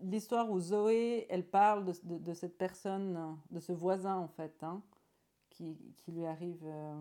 [0.00, 4.62] l'histoire où Zoé, elle parle de, de- de cette personne, de ce voisin en fait,
[4.62, 4.82] hein,
[5.50, 7.00] qui, qui lui arrive, euh,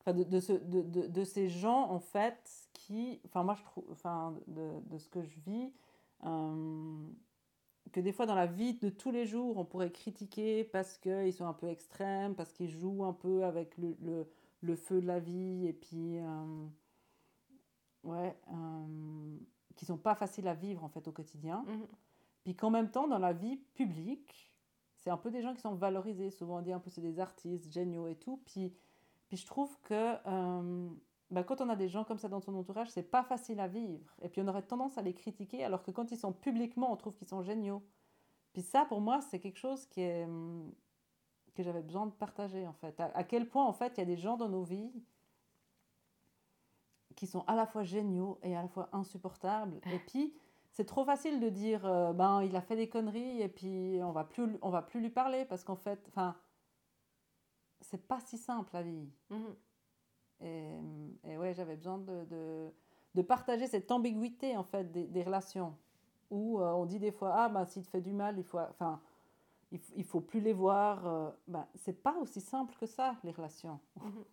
[0.00, 3.62] enfin de, de, ce- de, de- de ces gens en fait qui, enfin moi je
[3.64, 5.72] trouve, enfin de, de ce que je vis,
[6.24, 7.06] euh,
[7.92, 11.32] que des fois dans la vie de tous les jours, on pourrait critiquer parce qu'ils
[11.32, 14.26] sont un peu extrêmes, parce qu'ils jouent un peu avec le, le,
[14.62, 16.66] le feu de la vie, et puis, euh,
[18.04, 19.36] ouais, euh,
[19.76, 21.64] qui sont pas faciles à vivre en fait au quotidien.
[21.66, 21.86] Mhm.
[22.44, 24.52] Puis qu'en même temps, dans la vie publique,
[24.96, 26.30] c'est un peu des gens qui sont valorisés.
[26.30, 28.40] Souvent, on dit un peu c'est des artistes géniaux et tout.
[28.44, 28.72] Puis,
[29.30, 30.88] puis je trouve que euh,
[31.30, 33.68] bah, quand on a des gens comme ça dans son entourage, c'est pas facile à
[33.68, 34.12] vivre.
[34.22, 36.96] Et puis on aurait tendance à les critiquer, alors que quand ils sont publiquement, on
[36.96, 37.80] trouve qu'ils sont géniaux.
[38.52, 40.74] Puis ça, pour moi, c'est quelque chose qui est, hum,
[41.54, 42.98] que j'avais besoin de partager, en fait.
[42.98, 44.90] À, à quel point, en fait, il y a des gens dans nos vies
[47.14, 49.80] qui sont à la fois géniaux et à la fois insupportables.
[49.92, 50.34] Et puis,
[50.72, 54.10] c'est trop facile de dire, euh, ben, il a fait des conneries et puis on
[54.10, 56.34] va plus, on va plus lui parler parce qu'en fait, enfin,
[57.80, 59.08] c'est pas si simple la vie.
[59.30, 59.56] Mhm.
[60.42, 60.78] Et,
[61.24, 62.70] et ouais, j'avais besoin de, de,
[63.14, 65.76] de, partager cette ambiguïté, en fait, des, des relations.
[66.30, 68.58] Où euh, on dit des fois, ah, ben, s'il te fait du mal, il faut...
[68.58, 69.00] Enfin,
[69.72, 71.06] il, il faut plus les voir.
[71.06, 73.78] Euh, ben, c'est pas aussi simple que ça, les relations.
[74.00, 74.24] Mhm.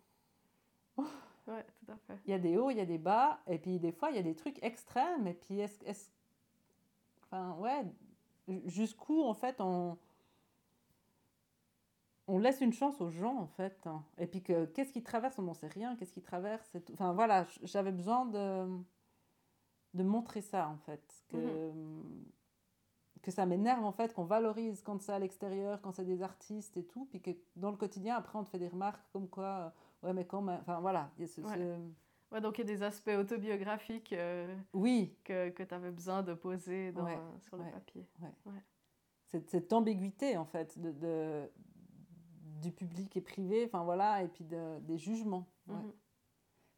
[1.48, 2.18] ouais, tout à fait.
[2.24, 4.16] Il y a des hauts, il y a des bas, et puis des fois, il
[4.16, 5.84] y a des trucs extrêmes, et puis est-ce...
[5.84, 6.10] Est
[7.24, 7.84] enfin, ouais,
[8.66, 9.98] jusqu'où, en fait, on
[12.28, 13.86] on laisse une chance aux gens, en fait.
[13.86, 14.04] Hein.
[14.18, 15.38] Et puis, que, qu'est-ce qu'ils traversent?
[15.38, 15.96] On n'en sait rien.
[15.96, 18.68] Qu'est-ce qu'ils traversent Enfin, voilà, j'avais besoin de,
[19.94, 21.24] de montrer ça, en fait.
[21.28, 23.22] Que, mm-hmm.
[23.22, 26.76] que ça m'énerve, en fait, qu'on valorise quand c'est à l'extérieur, quand c'est des artistes
[26.76, 27.06] et tout.
[27.10, 29.72] Puis que dans le quotidien, après, on te fait des remarques comme quoi,
[30.04, 30.60] euh, ouais, mais quand même.
[30.60, 31.10] Enfin, voilà.
[31.18, 31.26] Il
[32.30, 32.40] ouais.
[32.42, 35.16] donc il y a des aspects autobiographiques euh, oui.
[35.24, 37.08] que, que tu avais besoin de poser dans,
[37.40, 38.06] sur le papier.
[39.28, 41.50] Cette, cette, ambiguïté, en fait, de, de
[42.60, 45.46] du public et privé, enfin voilà, et puis de, des jugements.
[45.66, 45.92] Mhm.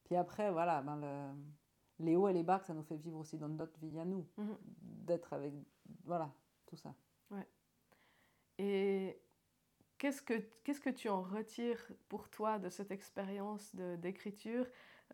[0.04, 3.18] Puis après, voilà, ben le, les hauts et les bas que ça nous fait vivre
[3.18, 4.56] aussi dans notre vie à nous, mhm.
[4.80, 5.52] d'être avec,
[6.04, 6.32] voilà,
[6.66, 6.94] tout ça.
[7.30, 7.46] Ouais.
[8.58, 9.20] Et
[9.98, 14.66] qu'est-ce que, qu'est-ce que tu en retires pour toi de cette expérience d'écriture?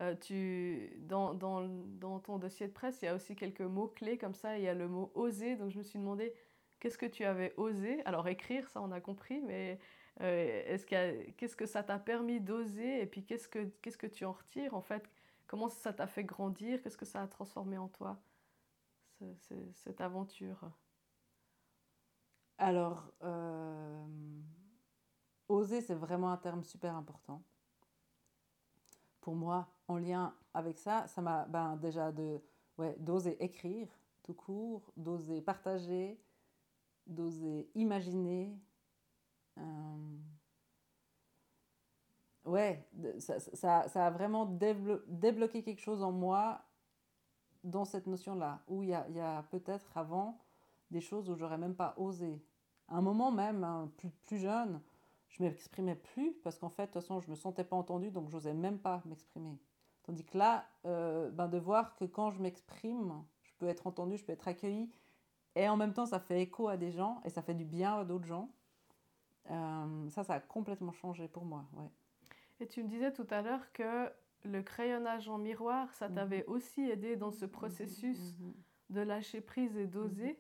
[0.02, 4.18] Euh, tu, dans, dans, dans, ton dossier de presse, il y a aussi quelques mots-clés
[4.18, 4.58] comme ça.
[4.58, 5.56] Il y a le mot oser.
[5.56, 6.34] Donc je me suis demandé
[6.80, 8.04] qu'est-ce que tu avais osé?
[8.04, 9.78] Alors écrire, ça on a compris, mais
[10.22, 14.74] euh, est-ce qu'est-ce que ça t'a permis d'oser et puis qu'est-ce que, tu en retires
[14.74, 15.08] en fait?
[15.46, 16.82] Comment ça t'a fait grandir?
[16.82, 18.18] Qu'est-ce que ça a transformé en toi,
[19.74, 20.70] cette aventure?
[22.58, 24.06] Alors, euh,
[25.48, 27.42] oser, c'est vraiment un terme super important.
[29.20, 32.40] Pour moi, en lien avec ça, ça m'a ben, déjà de,
[32.78, 33.88] ouais, d'oser écrire
[34.22, 36.18] tout court, d'oser partager,
[37.06, 38.58] d'oser imaginer,
[42.44, 42.88] ouais,
[43.18, 46.62] ça, ça, ça, a vraiment débloqué quelque chose en moi
[47.64, 50.38] dans cette notion-là, où il y a, y a peut-être avant
[50.90, 52.40] des choses où j'aurais même pas osé.
[52.88, 54.80] À un moment même, hein, plus, plus jeune,
[55.28, 58.30] je m'exprimais plus parce qu'en fait, de toute façon, je me sentais pas entendue, donc
[58.30, 59.58] j'osais même pas m'exprimer.
[60.04, 64.16] Tandis que là, euh, ben de voir que quand je m'exprime, je peux être entendue,
[64.16, 64.88] je peux être accueillie,
[65.56, 67.98] et en même temps, ça fait écho à des gens et ça fait du bien
[67.98, 68.50] à d'autres gens.
[69.50, 71.64] Euh, ça, ça a complètement changé pour moi.
[71.74, 71.88] Ouais.
[72.60, 74.10] Et tu me disais tout à l'heure que
[74.44, 76.14] le crayonnage en miroir, ça mhm.
[76.14, 77.50] t'avait aussi aidé dans ce mhm.
[77.50, 78.54] processus mhm.
[78.90, 80.38] de lâcher prise et d'oser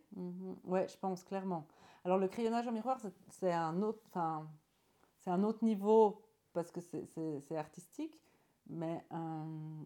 [0.64, 1.66] Ouais, je pense clairement.
[2.04, 4.00] Alors le crayonnage en miroir, c'est un autre,
[5.18, 8.18] c'est un autre niveau parce que c'est artistique,
[8.68, 9.82] mais euh,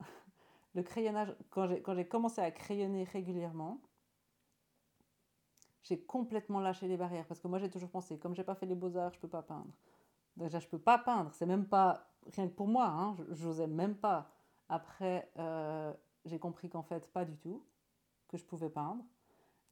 [0.74, 3.80] le crayonnage, quand j'ai commencé à crayonner régulièrement,
[5.88, 8.66] j'ai complètement lâché les barrières parce que moi j'ai toujours pensé comme j'ai pas fait
[8.66, 9.72] les beaux-arts je peux pas peindre.
[10.36, 13.96] Déjà je peux pas peindre c'est même pas rien que pour moi hein, j'osais même
[13.96, 14.30] pas.
[14.68, 15.92] Après euh,
[16.26, 17.64] j'ai compris qu'en fait pas du tout
[18.28, 19.02] que je pouvais peindre.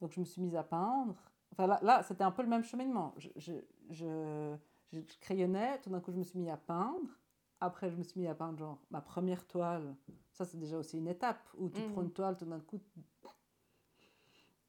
[0.01, 1.15] Donc je me suis mise à peindre.
[1.51, 3.13] Enfin là, là c'était un peu le même cheminement.
[3.17, 3.53] Je, je,
[3.91, 4.55] je,
[4.91, 7.09] je crayonnais tout d'un coup je me suis mis à peindre.
[7.59, 9.95] Après je me suis mis à peindre genre ma première toile.
[10.31, 11.91] Ça c'est déjà aussi une étape où tu mmh.
[11.91, 12.79] prends une toile tout d'un coup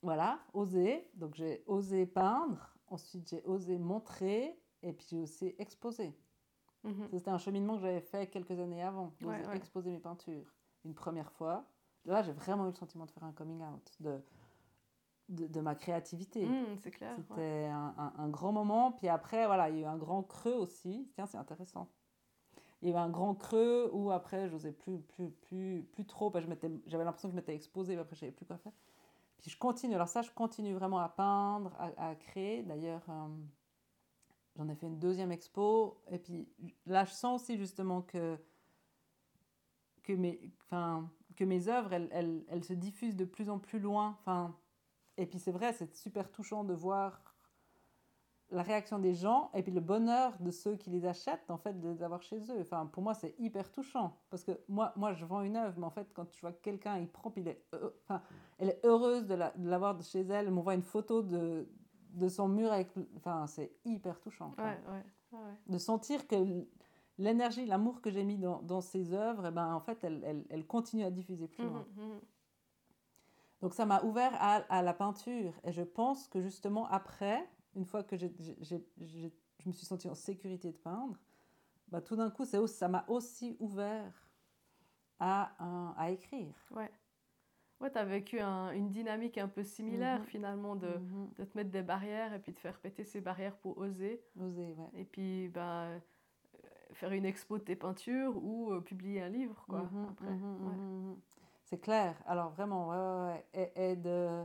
[0.02, 1.08] voilà, oser.
[1.14, 6.14] Donc j'ai osé peindre, ensuite j'ai osé montrer, et puis j'ai aussi exposé.
[6.84, 7.08] Mhm.
[7.10, 10.54] C'était un cheminement que j'avais fait quelques années avant, d'oser exposer mes peintures.
[10.84, 11.64] Une première fois.
[12.04, 14.22] Là, j'ai vraiment eu le sentiment de faire un coming out, de,
[15.28, 16.46] de, ma créativité.
[16.46, 17.14] Mhm, c'est clair.
[17.16, 18.92] C'était un, un, grand moment.
[18.92, 21.10] Puis après, voilà, il y a eu un grand creux aussi.
[21.14, 21.90] Tiens, c'est intéressant.
[22.80, 26.32] Il y a eu un grand creux où après, j'osais plus, plus, plus, plus trop.
[26.86, 28.72] J'avais l'impression que je m'étais exposée, mais après, je savais plus quoi faire.
[29.38, 32.62] Puis je continue, alors ça, je continue vraiment à peindre, à, créer.
[32.62, 33.28] D'ailleurs, euh,
[34.56, 36.02] j'en ai fait une deuxième expo.
[36.10, 36.48] Et puis
[36.86, 38.36] là, je sens aussi justement que,
[40.02, 43.78] que, mes, enfin, que mes œuvres, elles, elles, elles, se diffusent de plus en plus
[43.78, 44.16] loin.
[44.20, 44.56] Enfin,
[45.16, 47.27] et puis c'est vrai, c'est super touchant de voir
[48.50, 51.78] la réaction des gens et puis le bonheur de ceux qui les achètent, en fait,
[51.78, 52.60] de les avoir chez eux.
[52.60, 54.16] Enfin, pour moi, c'est hyper touchant.
[54.30, 56.96] Parce que moi, moi, je vends une œuvre, mais en fait, quand tu vois quelqu'un,
[56.98, 57.62] il prend, puis il est,
[58.04, 58.22] enfin,
[58.58, 61.68] elle est heureuse de l'avoir la, chez elle, elle m'envoie une photo de,
[62.14, 62.88] de son mur avec...
[63.16, 64.54] Enfin, c'est hyper touchant.
[64.56, 65.54] Ouais, ouais, ouais.
[65.66, 66.66] De sentir que
[67.18, 70.22] l'énergie, l'amour que j'ai mis dans, dans ces œuvres, et eh ben, en fait, elle,
[70.24, 71.84] elle, elle continue à diffuser plus loin.
[71.96, 72.20] Mmh, mmh.
[73.60, 75.52] Donc ça m'a ouvert à, à la peinture.
[75.64, 77.44] Et je pense que justement, après
[77.78, 78.26] une fois que je
[79.66, 81.16] me suis sentie en sécurité de peindre,
[81.88, 84.28] bah, tout d'un coup, ça m'a aussi ouvert
[85.20, 86.54] à, à écrire.
[86.72, 86.90] Ouais.
[87.80, 90.26] Ouais, tu as vécu une dynamique un peu similaire mhm.
[90.26, 91.30] finalement de, mhm.
[91.38, 94.20] de, te mettre des barrières et puis de faire péter ces barrières pour oser.
[94.40, 95.00] Oser, ouais.
[95.00, 95.88] Et puis, bah,
[96.92, 99.82] faire une expo de tes peintures ou euh, publier un livre, quoi.
[99.92, 100.26] Mhm, après.
[100.26, 101.16] Ouais.
[101.66, 102.16] C'est clair.
[102.26, 103.72] Alors vraiment, ouais, ouais, ouais.
[103.76, 104.44] Et, et de...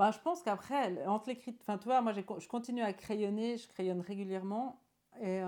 [0.00, 1.54] Bah, je pense qu'après, entre l'écrit...
[1.60, 4.80] Enfin, tu vois, moi, je continue à crayonner, je crayonne régulièrement.
[5.20, 5.42] Et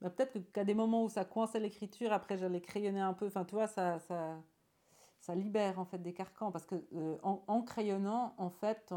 [0.00, 3.28] bah, peut-être qu'à des moments où ça coinçait l'écriture, après, j'allais crayonner un peu.
[3.28, 4.42] Enfin, tu ça, ça,
[5.20, 6.50] ça libère, en fait, des carcans.
[6.50, 8.92] Parce que euh, en, crayonnant, en fait.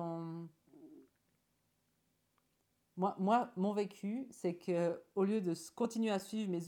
[2.98, 6.64] Moi, moi, mon vécu, c'est que au lieu de continuer à suivre mes,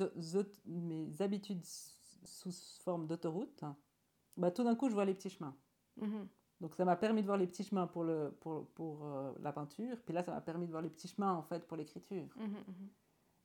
[0.67, 1.65] mes habitudes
[2.23, 2.51] sous
[2.83, 3.63] forme d'autoroute,
[4.35, 5.55] bah, tout d'un coup, je vois les petits chemins.
[5.99, 6.27] Mhm.
[6.59, 9.51] Donc, ça m'a permis de voir les petits chemins pour, le, pour, pour euh, la
[9.53, 9.97] peinture.
[10.03, 12.27] Puis là, ça m'a permis de voir les petits chemins, en fait, pour l'écriture.
[12.35, 12.89] Mhm, mhm.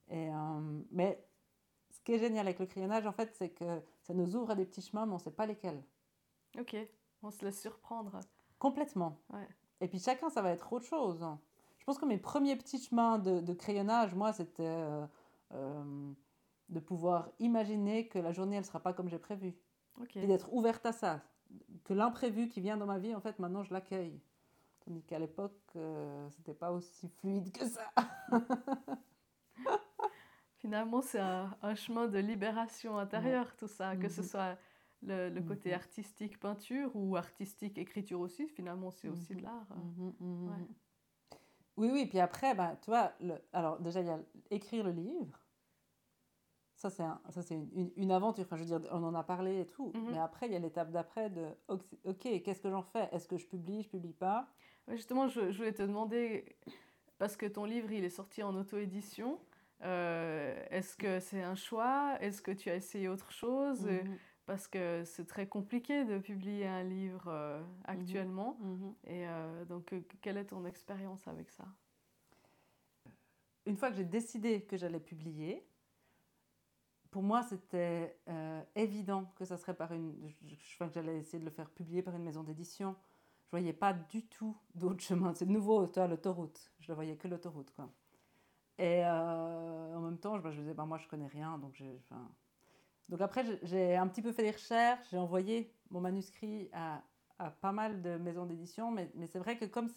[0.08, 1.24] Et, euh, mais
[1.90, 4.54] ce qui est génial avec le crayonnage, en fait, c'est que ça nous ouvre à
[4.54, 5.82] des petits chemins, mais on ne sait pas lesquels.
[6.58, 6.74] Ok,
[7.22, 8.18] on se laisse surprendre.
[8.58, 9.18] Complètement.
[9.32, 9.46] Ouais.
[9.80, 11.22] Et puis chacun, ça va être autre chose.
[11.22, 11.38] hein.
[11.78, 14.62] Je pense que mes premiers petits chemins de, de crayonnage, moi, c'était
[15.52, 16.12] euh,
[16.68, 19.54] de pouvoir imaginer que la journée, elle ne sera pas comme j'ai prévu.
[20.14, 21.20] Et d'être ouverte à ça.
[21.84, 24.20] Que l'imprévu qui vient dans ma vie, en fait, maintenant, je l'accueille.
[24.84, 27.90] Tandis qu'à l'époque, euh, c'était pas aussi fluide que ça.
[30.58, 34.26] Finalement, c'est un, un chemin de libération intérieure, tout ça, que ce Mhm.
[34.28, 34.58] soit
[35.02, 35.74] le, le côté Mhm.
[35.74, 38.46] artistique peinture ou artistique écriture aussi.
[38.48, 39.44] Finalement, c'est aussi de Mhm.
[39.44, 39.66] l'art.
[39.76, 40.58] Mhm, mhm, Ouais.
[40.58, 40.68] mhm.
[41.76, 44.92] Oui, oui, puis après, bah, tu vois, le- alors déjà, il y a écrire le
[44.92, 45.38] livre.
[46.82, 47.04] Ça, c'est
[47.54, 48.42] un- une, aventure.
[48.42, 49.92] Enfin, je veux dire, on en a parlé et tout.
[49.94, 50.10] Mhm.
[50.10, 53.08] Mais après, il y a l'étape d'après de, ok, qu'est-ce que j'en fais?
[53.12, 54.48] Est-ce que je publie, je publie pas?
[54.88, 56.44] Justement, je, je voulais te demander,
[57.18, 59.38] parce que ton livre, il est sorti en auto-édition,
[59.84, 62.16] euh, est-ce que c'est un choix?
[62.20, 63.86] Est-ce que tu as essayé autre chose?
[63.86, 68.56] Mhm, Parce que c'est très compliqué de publier un livre euh, actuellement.
[68.58, 68.94] mhm.
[69.06, 71.68] Et euh, donc, quelle est ton expérience avec ça?
[73.66, 75.64] Une fois que j'ai décidé que j'allais publier,
[77.12, 80.14] pour moi, c'était euh, évident que ça serait par une.
[80.46, 82.96] Je, crois que j'allais essayer de le faire publier par une maison d'édition.
[83.44, 85.34] Je voyais pas du tout d'autre chemin.
[85.34, 86.72] C'est de nouveau, toi, l'autoroute.
[86.80, 87.70] Je ne voyais que l'autoroute.
[88.78, 91.58] Et euh, en même temps, je, bah, me disais, bah, moi, je connais rien.
[91.58, 91.82] Donc,
[93.10, 95.06] donc après, j'ai- un petit peu fait des recherches.
[95.10, 97.02] J'ai envoyé mon manuscrit à,
[97.60, 98.90] pas mal de maisons d'édition.
[98.90, 99.90] Mais, c'est vrai que comme.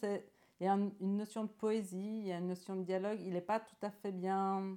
[0.60, 3.20] Il y a un- une notion de poésie, il y a une notion de dialogue,
[3.20, 4.76] il n'est pas tout à fait bien.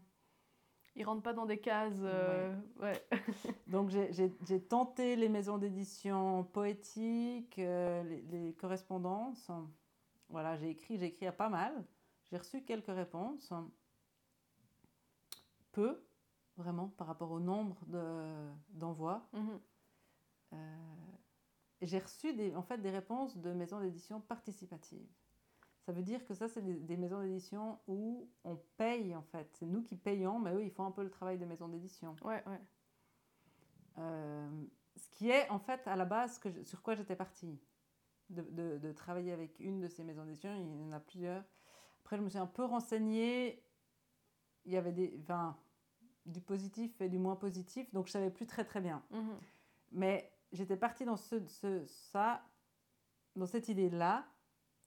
[0.99, 1.93] Ils rentrent pas dans des cases.
[2.01, 3.07] euh, ouais.
[3.67, 9.49] Donc j'ai- tenté les maisons d'édition poétiques, euh, les, les correspondances.
[10.27, 11.85] Voilà, j'ai écrit, j'ai écrit à pas mal.
[12.29, 13.53] J'ai reçu quelques réponses.
[15.71, 16.03] Peu,
[16.57, 19.25] vraiment, par rapport au nombre de- d'envois.
[19.31, 19.59] Mhm.
[20.51, 20.75] Euh,
[21.81, 25.07] j'ai reçu des, en fait des réponses de maisons d'édition participatives.
[25.89, 29.49] Ça veut dire que ça, c'est des, des maisons d'édition où on paye, en fait.
[29.55, 32.15] C'est nous qui payons, mais eux, ils font un peu le travail de maison d'édition.
[32.23, 32.61] Ouais, ouais.
[33.97, 34.47] Euh,
[34.95, 37.59] ce qui est, en fait, à la base, que je- sur quoi j'étais partie.
[38.29, 41.43] De, de- de travailler avec une de ces maisons d'édition, il y en a plusieurs.
[42.01, 43.65] Après, je me suis un peu renseignée.
[44.65, 45.57] Il y avait des, enfin,
[46.27, 49.01] du positif et du moins positif, donc je savais plus très très bien.
[49.09, 49.39] Mhm.
[49.93, 52.43] Mais j'étais partie dans ce, ce- ça,
[53.35, 54.27] dans cette idée-là.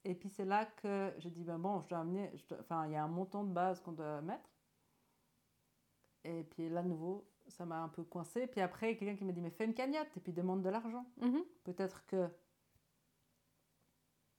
[0.05, 2.85] Et puis c'est là que j'ai dit, ben bon, je dois amener, je dois- enfin,
[2.87, 4.49] il y a un montant de base qu'on doit mettre.
[6.25, 8.47] Et puis là, de nouveau, ça m'a un peu coincé.
[8.47, 11.05] Puis après, quelqu'un qui m'a dit, mais fais une cagnotte et puis demande de l'argent.
[11.21, 11.43] Mhm.
[11.63, 12.27] Peut-être que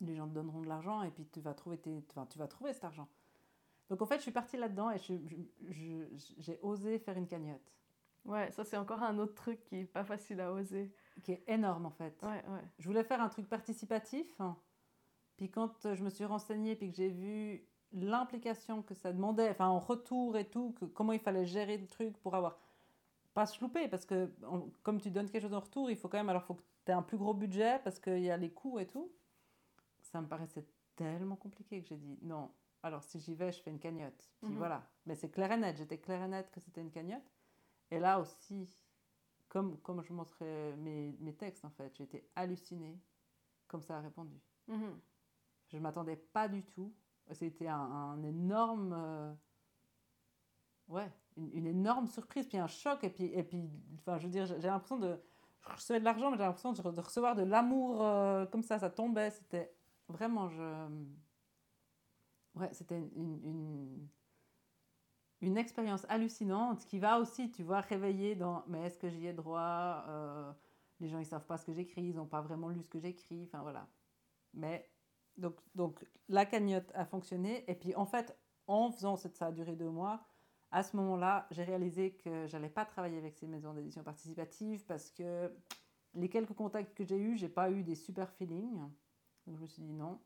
[0.01, 2.47] les gens te donneront de l'argent et puis tu vas trouver, tes, enfin, tu vas
[2.49, 3.09] trouver cet argent.
[3.89, 7.73] Donc en fait, je suis partie là-dedans et j'ai osé faire une cagnotte,
[8.25, 10.91] Ouais, ça c'est encore un autre truc qui est pas facile à oser.
[11.23, 12.19] qui est énorme en fait.
[12.23, 12.65] Ouais, ouais.
[12.79, 14.27] Je voulais faire un truc participatif.
[14.41, 14.57] hein.
[15.37, 19.51] Puis quand euh, je me suis renseignée puis que j'ai vu l'implication que ça demandait,
[19.51, 22.59] enfin en retour et tout, que, comment il fallait gérer le truc pour avoir
[23.35, 26.09] pas se louper parce que on- comme tu donnes quelque chose en retour, il faut
[26.09, 28.37] quand même alors faut que tu aies un plus gros budget parce qu'il y a
[28.37, 29.11] les coûts et tout.
[30.03, 32.51] Ça me paraissait tellement compliqué que j'ai dit non.
[32.83, 34.31] Alors si j'y vais, je fais une cagnotte.
[34.41, 34.59] Puis Mhm.
[34.59, 34.87] voilà.
[35.07, 35.77] Mais c'est clair et net.
[35.77, 37.29] J'étais clair et net que c'était une cagnotte.
[37.91, 38.69] Et là aussi,
[39.49, 42.99] comme, comme je montrais mes, mes textes en fait, j'ai été hallucinée
[43.67, 44.39] comme ça a répondu.
[44.69, 45.01] Mhm.
[45.69, 46.93] Je ne m'attendais pas du tout.
[47.33, 48.93] C'était un, énorme.
[48.97, 49.33] euh,
[50.89, 53.03] ouais, une, énorme surprise, puis un choc.
[53.05, 55.19] Et puis, et puis enfin, je veux dire, j'ai l'impression de.
[55.61, 58.91] Je recevais de l'argent, mais j'ai l'impression de, recevoir de l'amour euh, comme ça, ça
[58.91, 59.31] tombait.
[59.31, 59.75] C'était
[60.09, 60.49] vraiment.
[60.51, 60.89] Je...
[62.55, 64.09] Ouais, c'était une,
[65.45, 68.65] une expérience hallucinante qui va aussi, tu vois, réveiller dans.
[68.67, 70.53] Mais est-ce que j'y ai droit Euh,
[71.01, 72.99] Les gens, ils savent pas ce que j'écris, ils n'ont pas vraiment lu ce que
[72.99, 73.45] j'écris.
[73.45, 73.87] Enfin, voilà.
[74.55, 74.89] Mais
[75.37, 77.69] donc, donc la cagnotte a fonctionné.
[77.71, 80.25] Et puis en fait, en faisant, cette- ça a duré deux mois,
[80.71, 85.11] à ce moment-là, j'ai réalisé que j'allais pas travailler avec ces maisons d'édition participative parce
[85.11, 85.53] que
[86.15, 88.79] les quelques contacts que j'ai eus, j'ai pas eu des super feelings.
[89.47, 90.21] Donc je me suis dit non.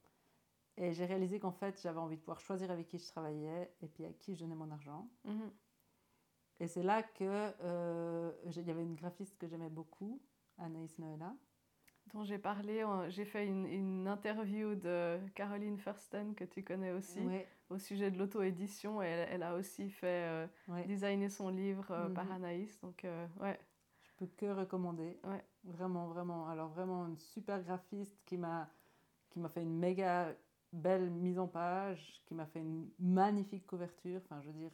[0.76, 3.88] Et j'ai réalisé qu'en fait, j'avais envie de pouvoir choisir avec qui je travaillais et
[3.88, 5.10] puis à qui je donnais mon argent.
[5.24, 5.50] Mhm.
[6.60, 10.20] Et c'est là que euh, il y avait une graphiste que j'aimais beaucoup,
[10.56, 11.34] Anaïs Noëlla.
[12.14, 17.20] Dont j'ai parlé, j'ai fait une, une interview de Caroline Fursten, que tu connais aussi,
[17.20, 19.02] Ouais, au sujet de l'auto-édition.
[19.02, 20.84] Elle, elle a aussi fait euh, ouais.
[20.86, 22.32] designer son livre euh, par Mhm.
[22.32, 22.80] Anaïs.
[22.80, 23.58] Donc, euh, ouais.
[24.02, 25.18] Je peux que recommander.
[25.24, 25.44] Ouais.
[25.64, 26.48] Vraiment, vraiment.
[26.48, 28.68] Alors vraiment une super graphiste qui m'a
[29.50, 30.34] fait une méga
[30.72, 34.20] belle mise en page, qui m'a fait une magnifique couverture.
[34.24, 34.70] Enfin, je veux dire,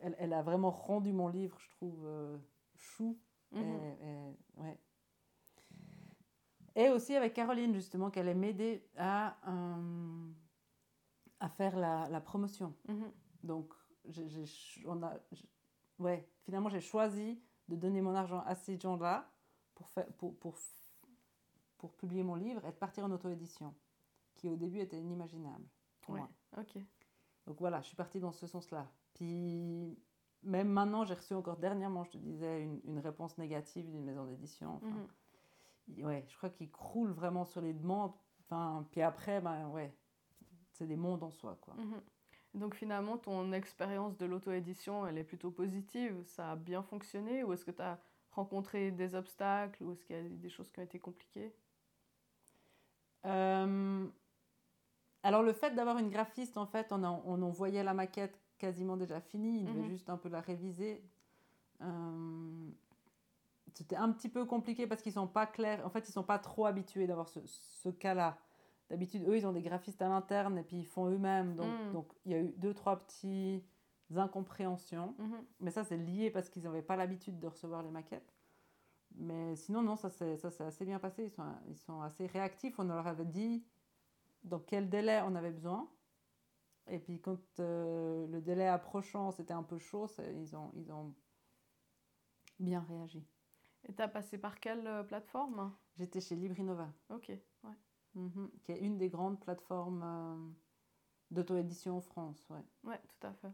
[0.00, 2.36] elle, elle a vraiment rendu mon livre, je trouve, euh,
[2.74, 3.18] chou.
[3.52, 3.62] Mhm.
[3.62, 4.78] Et, et- ouais.
[6.78, 10.30] Et aussi avec Caroline, justement, qu'elle allait m'aider à, euh,
[11.40, 12.74] à faire la, la promotion.
[12.86, 13.10] Mhm.
[13.42, 13.72] Donc,
[14.12, 15.48] ch- on a, j'-
[15.98, 19.28] ouais, finalement, j'ai choisi de donner mon argent à ces gens-là
[19.74, 20.58] pour, pour, pour,
[21.78, 23.74] pour publier mon livre et de partir en auto-édition,
[24.34, 25.64] qui au début était inimaginable
[26.02, 26.20] pour Ouais.
[26.20, 26.30] moi.
[26.58, 26.76] Ok.
[27.46, 28.86] Donc voilà, je suis partie dans ce sens-là.
[29.14, 29.98] Puis,
[30.42, 34.26] même maintenant, j'ai reçu encore dernièrement, je te disais, une, une réponse négative d'une maison
[34.26, 34.74] d'édition.
[34.76, 35.08] Enfin, Mhm.
[35.98, 38.12] Ouais, je crois qu'ils croulent vraiment sur les demandes.
[38.44, 39.92] Enfin, puis après, ben ouais,
[40.72, 41.74] c'est des mondes en soi, quoi.
[41.74, 42.00] Mhm.
[42.54, 46.22] Donc finalement, ton expérience de l'auto-édition, elle est plutôt positive?
[46.24, 47.44] Ça a bien fonctionné?
[47.44, 47.98] Ou est-ce que tu as
[48.30, 49.82] rencontré des obstacles?
[49.82, 51.54] Ou est-ce qu'il y a des choses qui ont été compliquées?
[53.26, 54.06] Euh,
[55.22, 58.40] alors le fait d'avoir une graphiste, en fait, on, en- on en voyait la maquette
[58.58, 59.88] quasiment déjà finie, il devait Mhm.
[59.88, 61.02] juste un peu la réviser.
[61.82, 62.70] Euh,
[63.76, 66.38] C'était un petit peu compliqué parce qu'ils sont pas clairs, en fait, ils sont pas
[66.38, 68.38] trop habitués d'avoir ce, ce cas-là.
[68.88, 71.56] D'habitude, eux, ils ont des graphistes à l'interne et puis ils font eux-mêmes.
[71.56, 71.92] Donc, Mm.
[71.92, 73.62] donc, il y a eu deux, trois petits
[74.14, 75.14] incompréhensions.
[75.18, 75.44] Mhm.
[75.60, 78.32] Mais ça, c'est lié parce qu'ils n'avaient pas l'habitude de recevoir les maquettes.
[79.16, 81.24] Mais sinon, non, ça s'est assez bien passé.
[81.24, 82.78] Ils sont, ils sont assez réactifs.
[82.78, 83.66] On leur avait dit
[84.44, 85.90] dans quel délai on avait besoin.
[86.88, 90.06] Et puis, quand euh, le délai approchant, c'était un peu chaud,
[90.40, 91.12] ils ont, ils ont
[92.60, 93.26] bien réagi.
[93.88, 95.72] Et tu as passé par quelle euh, plateforme?
[95.98, 97.70] J'étais chez Librinova, Ok, ouais.
[98.14, 100.36] mhm, qui est une des grandes plateformes euh,
[101.30, 102.46] d'auto-édition en France.
[102.50, 102.64] Ouais.
[102.84, 103.52] Ouais, tout à fait.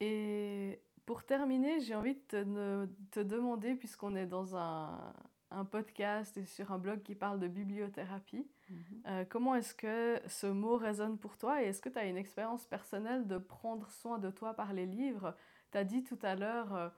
[0.00, 5.14] Et pour terminer, j'ai envie de te, de te demander, puisqu'on est dans un,
[5.50, 9.02] un podcast et sur un blog qui parle de bibliothérapie, Mhm.
[9.06, 12.16] euh, comment est-ce que ce mot résonne pour toi et est-ce que tu as une
[12.16, 15.36] expérience personnelle de prendre soin de toi par les livres?
[15.70, 16.88] Tu as dit tout à l'heure euh,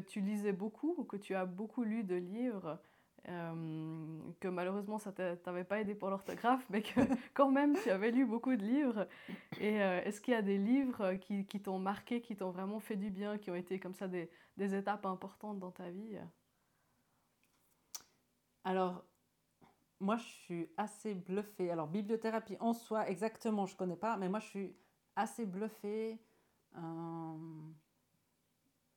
[0.00, 2.80] que tu lisais beaucoup ou que tu as beaucoup lu de livres.
[3.28, 7.00] euh, que malheureusement ça t'a- t'avait pas aidé pour l'orthographe, mais que
[7.34, 9.06] quand même tu avais lu beaucoup de livres.
[9.58, 12.80] Et euh, est-ce qu'il y a des livres qui, qui t'ont marqué, qui t'ont vraiment
[12.80, 16.18] fait du bien, qui ont été comme ça des, des étapes importantes dans ta vie?
[18.64, 19.04] Alors,
[20.00, 21.70] moi, je suis assez bluffée.
[21.70, 24.76] Alors, bibliothérapie en soi, exactement, je ne connais pas, mais moi, je suis
[25.16, 26.20] assez bluffée
[26.76, 27.36] euh,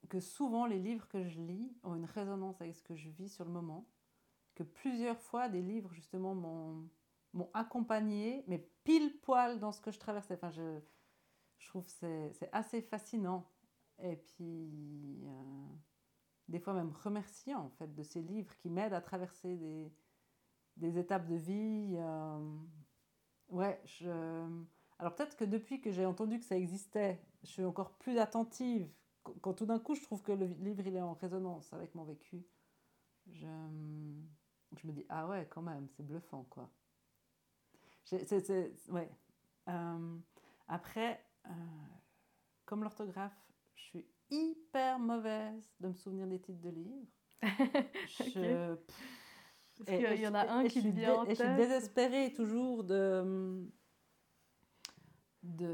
[0.07, 3.29] que souvent, les livres que je lis ont une résonance avec ce que je vis
[3.29, 3.87] sur le moment.
[4.55, 9.99] Que plusieurs fois, des livres, justement, m'ont accompagnée, mais pile poil dans ce que je
[9.99, 10.35] traversais.
[10.35, 10.79] Enfin, je,
[11.59, 13.51] je trouve que c'est c'est assez fascinant.
[13.99, 15.67] Et puis, euh,
[16.47, 19.91] des fois même remerciant, en fait, de ces livres qui m'aident à traverser des,
[20.77, 21.95] des étapes de vie.
[21.97, 22.57] euh,
[23.49, 24.09] ouais, je...
[24.99, 28.89] Alors peut-être que depuis que j'ai entendu que ça existait, je suis encore plus attentive.
[29.41, 32.03] Quand, tout d'un coup, je trouve que le livre, il est en résonance avec mon
[32.03, 32.45] vécu.
[33.27, 33.47] Je,
[34.77, 36.69] je me dis, ah ouais, quand même, c'est bluffant, quoi.
[38.89, 39.09] Ouais.
[39.67, 40.17] Euh,
[40.67, 41.49] après, euh,
[42.65, 43.38] comme l'orthographe,
[43.75, 47.07] je suis hyper mauvaise de me souvenir des titres de livres.
[48.07, 48.75] Je,
[49.88, 52.33] Est-ce qu'il y en a un qui suis vient en et Je suis tête désespérée
[52.33, 53.67] toujours de
[55.43, 55.69] de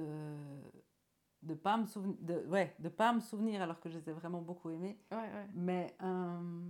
[1.41, 4.13] de pas me souvenir de ouais de pas me souvenir alors que je les ai
[4.13, 4.99] vraiment beaucoup aimés.
[5.11, 5.47] Ouais, ouais.
[5.53, 6.69] Mais euh,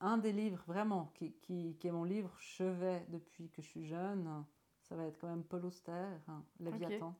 [0.00, 3.84] un des livres vraiment qui, qui, qui est mon livre chevet depuis que je suis
[3.86, 4.44] jeune,
[4.82, 7.14] ça va être quand même Paul Auster, hein, Léviathan.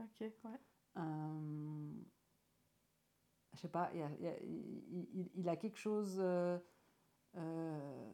[0.00, 0.60] Ok, ouais.
[0.98, 1.92] Euh,
[3.54, 6.58] je sais pas, il, a- il y a- il- il- il a quelque chose euh,
[7.36, 8.12] euh,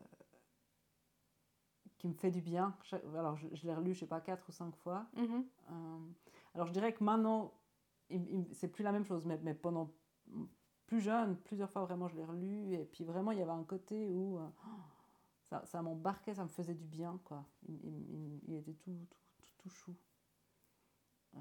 [1.98, 2.76] qui me fait du bien.
[3.16, 5.06] Alors, je, je l'ai relu, je sais pas, quatre ou cinq fois.
[5.16, 5.44] Mhm.
[5.70, 5.98] Euh,
[6.54, 7.52] alors, je dirais que maintenant,
[8.52, 9.90] c'est plus la même chose, mais, mais pendant
[10.92, 12.74] plus jeune, plusieurs fois vraiment, je l'ai relu.
[12.74, 14.46] Et puis, vraiment, il y avait un côté où euh,
[15.44, 17.46] ça, ça m'embarquait, ça me faisait du bien, quoi.
[17.66, 19.06] Il, était tout,
[19.40, 19.96] tout, tout, chou.
[21.34, 21.40] Euh,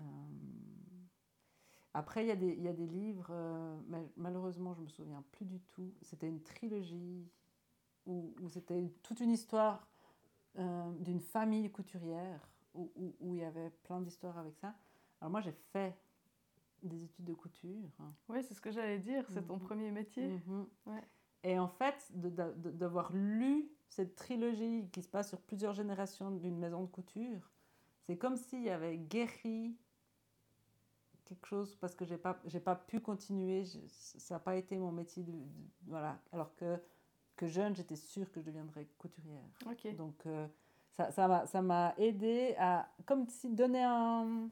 [1.94, 4.88] Après, il y, a des, il y a des livres, euh, mais malheureusement, je me
[4.88, 5.94] souviens plus du tout.
[6.02, 7.30] C'était une trilogie
[8.06, 9.86] où, c'était toute une histoire
[10.56, 14.76] d'une famille couturière où, où il y avait plein d'histoires avec ça.
[15.20, 15.96] Alors moi, j'ai fait
[16.84, 17.90] des études de couture.
[18.30, 19.62] Oui, c'est ce que j'allais dire, c'est ton Mhm.
[19.64, 20.28] premier métier.
[20.48, 20.68] Mhm.
[20.88, 21.04] Ouais.
[21.44, 26.82] Et en fait, d'avoir lu cette trilogie qui se passe sur plusieurs générations d'une maison
[26.84, 27.52] de couture,
[28.06, 29.76] c'est comme s'il y avait guéri
[31.26, 34.78] quelque chose parce que j'ai pas j'ai pas pu continuer je- ça n'a pas été
[34.78, 35.38] mon métier de, de-
[35.88, 36.78] voilà alors que
[37.38, 39.50] que jeune j'étais sûre que je deviendrais couturière
[39.94, 40.46] donc euh,
[40.92, 44.50] ça m'a ça m'a aidé à comme si donner un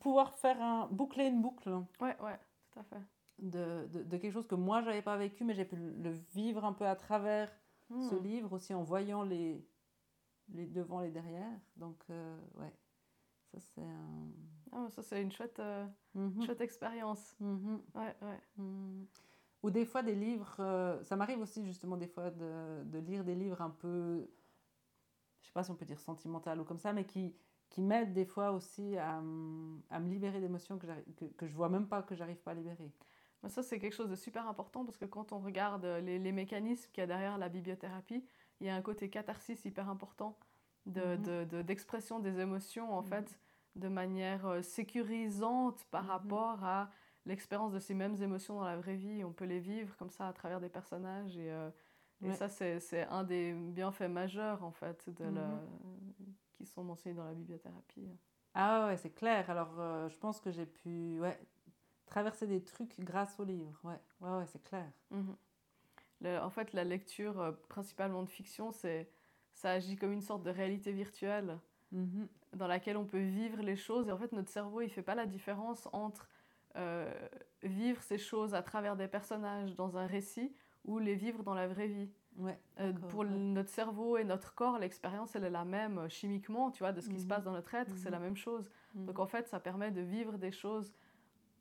[0.00, 1.70] pouvoir faire un boucler une boucle
[2.00, 2.38] Ouais, ouais,
[2.72, 3.00] tout à fait.
[3.38, 6.64] de, de, de quelque chose que moi j'avais pas vécu mais j'ai pu le vivre
[6.64, 7.50] un peu à travers
[7.88, 8.22] ce Hmm.
[8.24, 9.64] livre aussi en voyant les
[10.48, 12.72] les devant les derrière donc euh, ouais
[13.52, 14.28] ça c'est un
[14.72, 16.42] Ah, ça, c'est une chouette, euh, Mhm.
[16.44, 17.34] chouette expérience.
[17.40, 17.80] Mhm.
[17.94, 18.40] Ouais, ouais.
[18.56, 19.06] Mhm.
[19.62, 23.24] Ou des fois des livres, euh, ça m'arrive aussi justement des fois de, de lire
[23.24, 24.28] des livres un peu,
[25.40, 27.34] je sais pas si on peut dire sentimental ou comme ça, mais qui,
[27.68, 29.20] qui m'aident des fois aussi à, à
[30.00, 30.86] me libérer d'émotions que,
[31.16, 32.90] que, que je vois même pas que j'arrive pas à libérer.
[33.48, 36.90] Ça, c'est quelque chose de super important parce que quand on regarde les, les mécanismes
[36.90, 38.24] qu'il y a derrière la bibliothérapie,
[38.60, 40.36] il y a un côté catharsis hyper important
[40.86, 41.22] de- Mhm.
[41.22, 43.08] de- de- d'expression des émotions, en Mhm.
[43.08, 43.40] fait,
[43.76, 46.10] de manière euh, sécurisante par Mhm.
[46.10, 46.90] rapport à
[47.26, 49.22] l'expérience de ces mêmes émotions dans la vraie vie.
[49.22, 51.70] On peut les vivre comme ça à travers des personnages et, euh,
[52.22, 55.60] et ça, c'est un des bienfaits majeurs, en fait, de la-.
[56.56, 58.08] Qui sont mentionnés dans la bibliothérapie.
[58.54, 59.48] Ah ouais, c'est clair.
[59.50, 61.38] Alors euh, je pense que j'ai pu ouais,
[62.06, 63.78] traverser des trucs grâce au livre.
[63.84, 64.90] Ouais, ouais, ouais c'est clair.
[65.10, 65.36] Mhm.
[66.22, 69.10] Le- en fait, la lecture, euh, principalement de fiction, c'est,
[69.52, 71.58] ça agit comme une sorte de réalité virtuelle
[71.92, 72.28] Mhm.
[72.54, 74.08] dans laquelle on peut vivre les choses.
[74.08, 76.28] Et en fait, notre cerveau, il fait pas la différence entre
[76.76, 77.12] euh,
[77.62, 80.54] vivre ces choses à travers des personnages dans un récit
[80.84, 82.10] ou les vivre dans la vraie vie.
[82.38, 83.26] Ouais, Euh, pour ouais.
[83.28, 86.92] le- notre cerveau et notre corps, l'expérience, elle est la même euh, chimiquement, tu vois,
[86.92, 87.28] de ce qui se Mhm.
[87.28, 88.12] passe dans notre être, c'est Mhm.
[88.12, 88.70] la même chose.
[88.94, 89.06] Mhm.
[89.06, 90.92] Donc en fait, ça permet de vivre des choses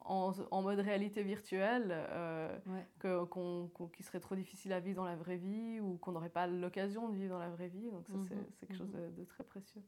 [0.01, 1.87] en, en mode réalité virtuelle.
[1.91, 2.85] euh, Ouais.
[2.99, 6.29] que, qu'on- qui serait trop difficile à vivre dans la vraie vie ou qu'on n'aurait
[6.29, 7.89] pas l'occasion de vivre dans la vraie vie.
[7.91, 9.11] Donc ça, c'est, Mhm, c'est quelque chose mhm.
[9.11, 9.81] de, de très précieux.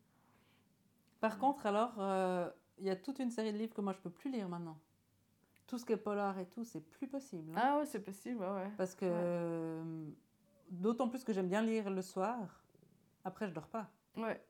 [1.19, 3.99] Par contre, alors, euh, il y a toute une série de livres que moi je
[3.99, 4.77] peux plus lire maintenant.
[5.65, 7.51] Tout ce qui est polar et tout, c'est plus possible.
[7.55, 7.59] hein.
[7.61, 8.71] Ah ouais, c'est possible, ouais, ouais.
[8.77, 10.13] Parce que, ouais.
[10.70, 12.63] D'autant plus que j'aime bien lire le soir,
[13.24, 13.89] après je dors pas.
[14.15, 14.41] Ouais.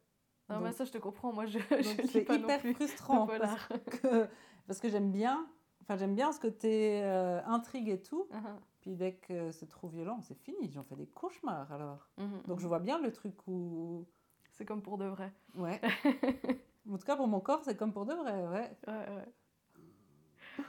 [0.49, 1.33] Non, Donc- mais ça, je te comprends.
[1.33, 3.67] Moi, je je c'est hyper plus frustrant parce
[4.01, 4.27] que,
[4.65, 5.45] parce que j'aime bien,
[5.81, 8.27] enfin j'aime bien ce côté euh, intrigue et tout.
[8.31, 12.07] Mhm, Puis dès que c'est trop violent, c'est fini, j'en fais des cauchemars alors.
[12.17, 14.05] mhm, Donc je vois bien le truc où,
[14.51, 15.33] C'est comme pour de vrai.
[15.55, 15.81] ouais.
[16.89, 18.77] en tout cas pour mon corps, c'est comme pour de vrai, ouais.
[18.87, 20.63] Ouais, ouais.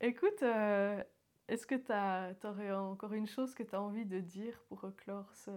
[0.00, 1.02] Écoute, euh,
[1.48, 5.32] est-ce que tu aurais encore une chose que tu as envie de dire pour clore
[5.34, 5.50] ce,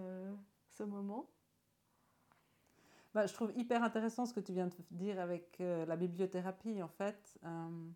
[0.70, 1.28] ce moment?
[3.14, 6.82] Bah, je trouve hyper intéressant ce que tu viens de dire avec euh, la bibliothérapie,
[6.82, 7.38] en fait.
[7.44, 7.90] euh,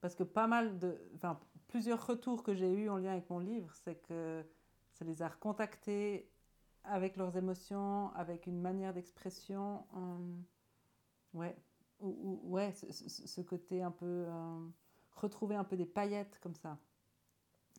[0.00, 0.98] parce que pas mal de.
[1.14, 1.38] Enfin,
[1.68, 4.44] plusieurs retours que j'ai eus en lien avec mon livre, c'est que
[4.92, 6.28] ça les a recontactés
[6.84, 9.86] avec leurs émotions, avec une manière d'expression.
[9.96, 10.36] euh,
[11.34, 11.56] ouais.
[12.00, 14.26] Ou, ou- ouais, ce, côté un peu.
[15.14, 16.78] retrouver un peu des paillettes comme ça.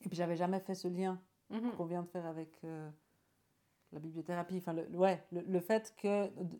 [0.03, 1.71] Et puis, j'avais jamais fait ce lien Mhm.
[1.75, 2.89] qu'on vient de faire avec euh,
[3.91, 4.57] la bibliothérapie.
[4.57, 6.59] Enfin, le, ouais, le, le fait que de,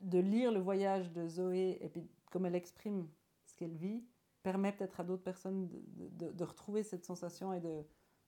[0.00, 3.08] de lire le voyage de Zoé et puis comme elle exprime
[3.44, 4.04] ce qu'elle vit
[4.42, 7.84] permet peut-être à d'autres personnes de, de- de retrouver cette sensation et de,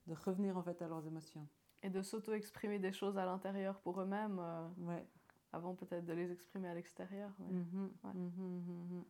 [0.06, 1.48] de revenir en fait à leurs émotions.
[1.82, 5.04] Et de s'auto-exprimer des choses à l'intérieur pour eux-mêmes, euh, Ouais.
[5.52, 7.30] avant peut-être de les exprimer à l'extérieur.
[7.40, 7.56] ouais.
[8.04, 8.12] Ouais.
[8.14, 8.62] mhm,
[8.94, 9.04] mhm.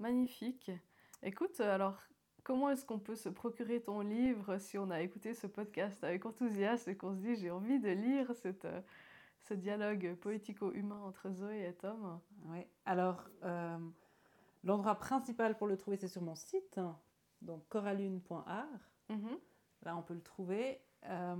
[0.00, 0.70] Magnifique.
[1.22, 1.98] Écoute, euh, alors,
[2.50, 6.26] comment est-ce qu'on peut se procurer ton livre si on a écouté ce podcast avec
[6.26, 8.80] enthousiasme et qu'on se dit j'ai envie de lire cette, euh,
[9.42, 12.18] ce dialogue poético-humain entre Zoé et Tom?
[12.86, 13.78] Alors, euh,
[14.64, 16.98] l'endroit principal pour le trouver, c'est sur mon site, hein,
[17.40, 18.66] donc coralune.art.
[19.10, 19.38] Mhm.
[19.84, 20.80] Là, on peut le trouver.
[21.04, 21.36] Euh,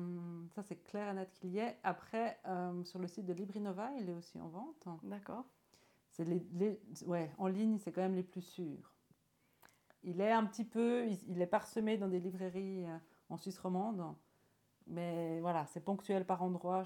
[0.55, 1.77] ça, c'est clair et net qu'il y est.
[1.83, 4.87] Après, euh, sur le site de Librinova, il est aussi en vente.
[5.03, 5.45] D'accord.
[6.11, 8.95] C'est les, les- ouais, en ligne, c'est quand même les plus sûrs.
[10.03, 12.97] Il est un petit peu, il, il est parsemé dans des librairies euh,
[13.29, 14.03] en Suisse romande,
[14.87, 16.85] mais voilà, c'est ponctuel par endroits.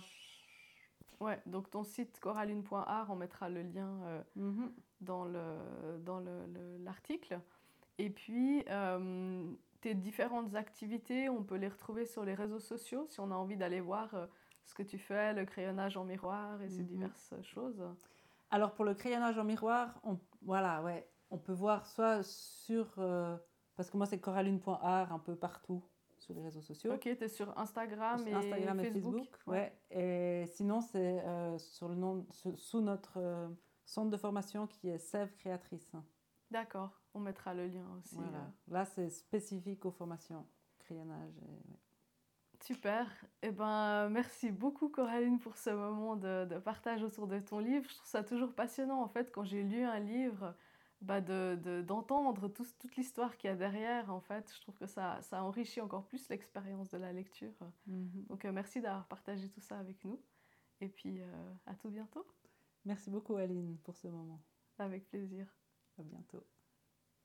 [1.21, 4.73] Ouais, donc ton site coralune.art, on mettra le lien euh, Mhm.
[5.01, 5.57] dans le
[6.05, 7.41] dans le- le- l'article.
[7.99, 9.45] Et puis, euh,
[9.81, 13.57] tes différentes activités, on peut les retrouver sur les réseaux sociaux si on a envie
[13.57, 14.27] d'aller voir euh,
[14.65, 16.89] ce que tu fais, le crayonnage en miroir et ces Mhm.
[16.89, 17.83] diverses choses.
[18.51, 22.95] Alors pour le crayonnage en miroir, on, voilà, ouais, on peut voir soit sur...
[22.99, 23.37] euh,
[23.77, 25.85] parce que moi, c'est coraline.art un peu partout
[26.19, 26.93] sur les réseaux sociaux.
[26.95, 29.17] Ok, tu es sur Instagram, et, Instagram et Facebook.
[29.19, 29.39] Facebook.
[29.47, 29.79] ouais.
[29.91, 33.49] Et sinon, c'est euh, sur le nom, sous notre euh,
[33.85, 35.93] centre de formation qui est Sèvres Créatrice.
[36.51, 38.15] D'accord, on mettra le lien aussi.
[38.15, 38.51] Voilà.
[38.69, 40.47] Là, c'est spécifique aux formations
[40.79, 41.37] crayonnage.
[41.39, 41.79] et- ouais.
[42.63, 43.07] Super.
[43.43, 47.87] Eh ben, merci beaucoup Coraline pour ce moment de, de partage autour de ton livre.
[47.91, 50.55] Je trouve ça toujours passionnant en fait quand j'ai lu un livre,
[51.05, 54.11] bah, de, de- d'entendre tout- toute l'histoire qu'il y a derrière.
[54.13, 57.55] En fait, je trouve que ça, ça enrichit encore plus l'expérience de la lecture.
[57.87, 60.25] Donc euh, merci d'avoir partagé tout ça avec nous.
[60.81, 62.27] Et puis euh, à tout bientôt.
[62.85, 64.45] Merci beaucoup, Aline, pour ce moment.
[64.79, 65.47] Avec plaisir.
[65.99, 66.64] À bientôt.